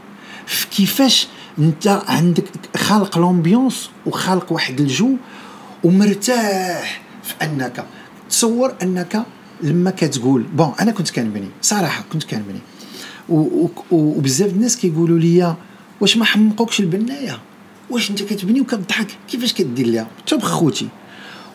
في 0.46 0.68
كيفاش 0.68 1.28
انت 1.60 1.88
عندك 2.08 2.44
خالق 2.78 3.18
لومبيونس 3.18 3.90
وخالق 4.06 4.52
واحد 4.52 4.80
الجو 4.80 5.10
ومرتاح 5.84 7.02
في 7.24 7.34
أنك. 7.42 7.86
تصور 8.30 8.74
أنك 8.82 9.24
لما 9.62 9.92
كتقول 9.92 10.42
بون 10.42 10.74
أنا 10.80 10.92
كنت 10.92 11.10
كنبني. 11.10 11.50
صراحة 11.62 12.04
كنت 12.14 12.24
كنبني. 12.24 12.60
وبزاف 13.92 14.50
الناس 14.52 14.78
كيقولوا 14.78 15.20
لي 15.20 15.56
واش 16.02 16.18
ما 16.18 16.26
حمقوكش 16.26 16.80
البناية؟ 16.80 17.40
واش 17.90 18.10
أنت 18.12 18.24
كتبني 18.24 18.62
وكتضحك؟ 18.62 19.08
كيفاش 19.28 19.54
كدير 19.54 19.88
ليها 19.88 20.08
تبخ 20.28 20.48
خوتي 20.52 20.88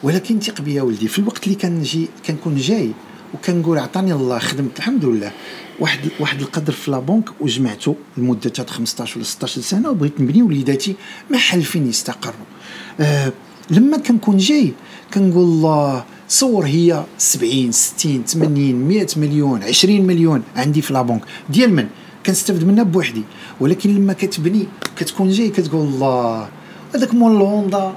ولكن 0.03 0.41
ثق 0.41 0.61
بيا 0.61 0.83
ولدي 0.83 1.09
في 1.09 1.19
الوقت 1.19 1.45
اللي 1.45 1.55
كنجي 1.55 2.09
كنكون 2.27 2.57
جاي 2.57 2.93
وكنقول 3.35 3.79
عطاني 3.79 4.13
الله 4.13 4.39
خدمت 4.39 4.79
الحمد 4.79 5.05
لله. 5.05 5.33
واحد 5.81 6.01
واحد 6.21 6.41
القدر 6.41 6.73
في 6.73 6.91
لابونك 6.91 7.29
وجمعته 7.41 7.97
لمدة 8.17 8.53
15 8.69 9.17
ولا 9.17 9.25
16 9.25 9.61
سنة 9.61 9.91
وبغيت 9.91 10.21
نبني 10.21 10.43
وليداتي 10.43 10.95
محل 11.31 11.63
فين 11.63 11.89
يستقروا. 11.89 12.47
أه 13.01 13.33
لما 13.71 13.97
كنكون 13.97 14.37
جاي 14.37 14.73
كنقول 15.15 15.45
الله 15.45 16.05
صور 16.29 16.67
هي 16.67 17.05
70 17.19 17.73
60 17.73 18.25
80 18.25 18.75
100 18.75 19.07
مليون 19.17 19.63
20 19.63 20.01
مليون 20.01 20.43
عندي 20.57 20.83
في 20.83 20.93
لابونك 20.93 21.23
ديال 21.51 21.75
من؟ 21.75 21.87
كنستافد 22.27 22.65
منها 22.65 22.83
بوحدي. 22.85 23.23
ولكن 23.61 23.95
لما 23.95 24.13
كتبني 24.13 24.67
كتكون 24.97 25.31
جاي 25.31 25.49
كتقول 25.49 25.87
الله 25.87 26.49
هذاك 26.95 27.15
مول 27.15 27.37
الهوندا 27.37 27.93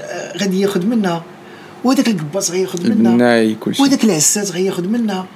آه، 0.00 0.38
غادي 0.38 0.60
ياخذ 0.60 0.86
منها. 0.86 1.22
وهذاك 1.84 2.08
الكباس 2.08 2.50
غياخذ 2.50 2.90
منها. 2.90 3.16
وهذاك 3.80 4.04
العسات 4.04 4.50
غياخذ 4.50 4.88
منها. 4.88 5.26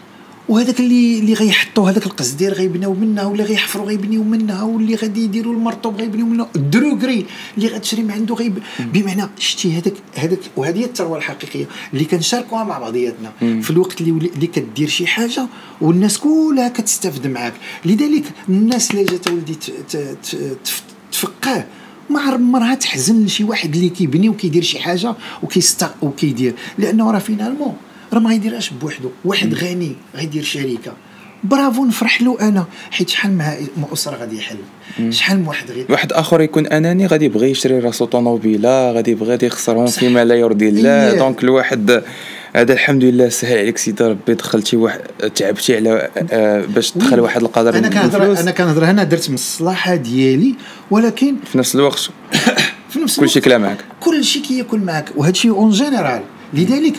وهذاك 0.48 0.80
اللي 0.80 1.18
اللي 1.18 1.34
غيحطوا 1.34 1.90
هذاك 1.90 2.06
القصدير 2.06 2.52
غيبناو 2.52 2.94
منها 2.94 3.24
ولا 3.24 3.44
غيحفروا 3.44 3.86
غيبنيو 3.86 4.24
منها 4.24 4.62
واللي 4.62 4.94
غادي 4.94 5.24
يديروا 5.24 5.54
المرطوب 5.54 5.96
غيبنيو 5.96 6.26
منها. 6.26 6.48
الدروكري 6.56 7.26
اللي 7.56 7.68
غتشري 7.68 8.02
من 8.02 8.10
عنده 8.10 8.34
غيب. 8.34 8.58
بمعنى 8.80 9.28
شتي 9.38 9.72
هذاك 9.78 9.94
هذاك 10.14 10.38
وهذه 10.56 10.78
هي 10.78 10.84
الثروة 10.84 11.18
الحقيقية 11.18 11.66
اللي 11.92 12.04
كنشاركوها 12.04 12.64
مع 12.64 12.78
بعضياتنا. 12.78 13.32
في 13.40 13.70
الوقت 13.70 14.00
اللي 14.00 14.30
اللي 14.34 14.46
كدير 14.46 14.88
شي 14.88 15.06
حاجة 15.06 15.46
والناس 15.80 16.18
كلها 16.18 16.68
كتستافد 16.68 17.26
معاك. 17.26 17.54
لذلك 17.84 18.24
الناس 18.48 18.90
اللي 18.90 19.04
جات 19.04 19.28
ولدي 19.28 19.56
تفقه 21.12 21.66
ما 22.10 22.20
عمرها 22.20 22.74
تحزن 22.74 23.24
لشي 23.24 23.44
واحد 23.44 23.74
اللي 23.74 23.88
كيبني 23.88 24.28
وكيدير 24.28 24.62
شي 24.62 24.78
حاجة 24.78 25.14
وكيست 25.42 25.90
وكيدير. 26.02 26.54
لأنه 26.78 27.10
راه 27.10 27.18
finalement. 27.18 27.76
راه 28.14 28.20
ما 28.20 28.30
غيديرهاش 28.30 28.70
بوحدو. 28.70 29.10
واحد 29.24 29.54
غني 29.54 29.92
غيدير 30.16 30.42
شركة. 30.42 30.92
برافو 31.44 31.84
نفرح 31.84 32.22
له 32.22 32.40
أنا. 32.40 32.66
حيت 32.90 33.08
شحال 33.08 33.32
مع 33.76 33.88
أسرة 33.92 34.16
غادي 34.16 34.38
يحل. 34.38 34.56
شحال 35.10 35.38
من 35.38 35.46
واحد 35.46 35.70
غير 35.70 35.86
واحد 35.88 36.12
آخر 36.12 36.40
يكون 36.40 36.66
أناني 36.66 37.06
غادي 37.06 37.24
يبغي 37.24 37.50
يشري 37.50 37.78
راسو 37.78 38.04
طوموبيلة 38.04 38.92
غادي 38.92 39.10
يبغي 39.10 39.38
يخسرهم 39.42 39.86
فيما 39.86 40.24
لا 40.24 40.34
يرضي 40.34 40.68
الله. 40.68 41.10
إيه. 41.10 41.18
donc 41.18 41.44
الواحد 41.44 42.02
هذا 42.56 42.72
الحمد 42.72 43.04
لله 43.04 43.28
سهل 43.28 43.58
عليك 43.58 43.78
سيدي 43.78 44.04
ربي. 44.04 44.34
دخلتي 44.34 44.76
واحد 44.76 45.00
تعبتي 45.34 45.76
على 45.76 46.10
آه، 46.30 46.64
باش 46.64 46.90
تدخل 46.90 47.20
واحد 47.20 47.42
القدر 47.42 47.78
أنا 47.78 47.88
كنهضر 47.88 48.40
أنا 48.40 48.50
كنهضر 48.50 48.84
هنا 48.84 49.04
درت 49.04 49.28
من 49.28 49.34
الصلاحة 49.34 49.94
ديالي. 49.94 50.54
ولكن 50.90 51.36
في 51.52 51.58
نفس 51.58 51.74
الوقت 51.74 51.98
في 52.90 52.98
نفس 52.98 53.20
كل 53.20 53.28
شيء 53.28 53.42
كلا 53.42 53.58
معك 53.58 53.84
كل 54.00 54.24
شيء 54.24 54.42
كياكل 54.42 54.78
معك 54.78 55.08
وهذا 55.16 55.32
الشيء 55.32 55.50
en 55.50 55.70
général. 55.70 56.22
لذلك 56.54 56.94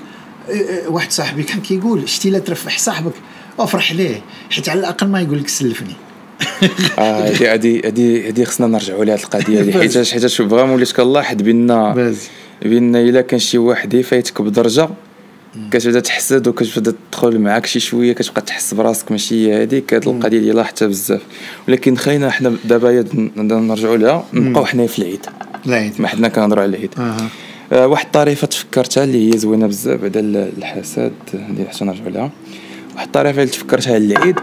واحد 0.87 1.11
صاحبي 1.11 1.43
كان 1.43 1.61
كيقول 1.61 2.09
شتي 2.09 2.29
لا 2.29 2.39
تربح 2.39 2.77
صاحبك؟ 2.79 3.13
أفرح 3.59 3.91
ليه؟ 3.91 4.21
حيت 4.49 4.69
على 4.69 4.79
الأقل 4.79 5.07
ما 5.07 5.21
يقول 5.21 5.39
لك 5.39 5.47
سلفني. 5.47 5.93
آه 6.99 7.27
هذه 7.27 7.53
هذه 7.53 7.81
هذه 7.85 8.29
هذه 8.29 8.43
خصنا 8.43 8.67
نرجعوا 8.67 9.05
لهذه 9.05 9.23
القضية 9.23 9.61
هذه 9.61 9.71
حيت 9.71 9.97
حيت 9.97 10.25
vraiment 10.25 10.69
وليت 10.69 10.91
كنلاحظ 10.91 11.41
بان 11.41 11.67
بان 12.61 12.95
إلا 12.95 13.21
كان 13.21 13.39
شي 13.39 13.57
واحد 13.57 13.93
يفايتك 13.93 14.41
بدرجه 14.41 14.89
كتبدا 15.71 15.99
تحسد 15.99 16.47
وكتبدا 16.47 16.93
تدخل 17.11 17.39
معاك 17.39 17.65
شي 17.65 17.79
شوية 17.79 18.13
كتبقى 18.13 18.41
تحس 18.41 18.73
براسك 18.73 19.11
ماشي 19.11 19.47
هي 19.47 19.63
هذيك 19.63 19.93
هذه 19.93 20.09
القضية 20.09 20.37
اللي 20.37 20.51
لاحظتها 20.51 20.87
بزاف. 20.87 21.21
ولكن 21.67 21.97
خلينا 21.97 22.31
حنا 22.31 22.55
دابا 22.65 23.05
نرجعوا 23.37 23.97
لها 23.97 24.25
نبقاو 24.33 24.65
حنا 24.65 24.87
في 24.87 24.99
العيد. 24.99 25.25
العيد. 25.65 26.01
ما 26.01 26.07
حنا 26.07 26.27
كنهضروا 26.27 26.63
على 26.63 26.69
العيد. 26.69 26.93
آه. 26.97 27.17
آه 27.71 27.87
واحد 27.87 28.05
الطريفة 28.05 28.47
تفكرتها 28.47 29.03
اللي 29.03 29.33
هي 29.33 29.37
زوينة 29.37 29.67
بزاف 29.67 30.01
بعدا 30.01 30.19
الحسد 30.57 31.11
اللي 31.33 31.69
حتى 31.69 31.85
نرجعوا 31.85 32.09
لها 32.09 32.31
واحد 32.95 33.05
الطريفة 33.05 33.41
اللي 33.41 33.51
تفكرتها 33.51 33.97
العيد 33.97 34.35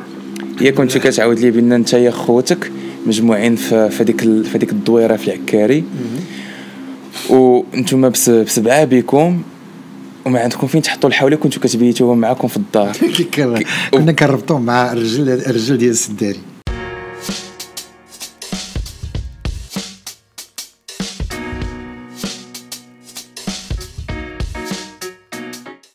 هي 0.61 0.73
كنت 0.73 0.99
كتعاود 0.99 1.39
لي 1.39 1.51
بأن 1.51 1.73
أنت 1.73 1.93
يا 1.93 2.11
خوتك 2.11 2.73
مجموعين 3.07 3.57
في 3.57 3.75
هذيك 3.75 4.21
في 4.21 4.57
هذيك 4.59 4.73
الدويرة 4.73 5.17
في 5.17 5.35
العكاري. 5.35 5.85
وأنتم 7.31 8.09
بسبعة 8.09 8.85
بكم 8.85 9.43
وما 10.27 10.41
عندكم 10.41 10.67
فين 10.67 10.83
تحطوا 10.83 11.09
الحولة 11.09 11.37
كنتو 11.37 11.61
كتبيتوهم 11.61 12.19
معاكم 12.19 12.49
في 12.49 12.57
الدار. 12.57 12.97
كنا 13.95 14.13
كنربطوهم 14.13 14.63
مع 14.63 14.93
الرجل 14.93 15.29
الرجل 15.29 15.79
ديال 15.79 15.91
السداري. 15.91 16.41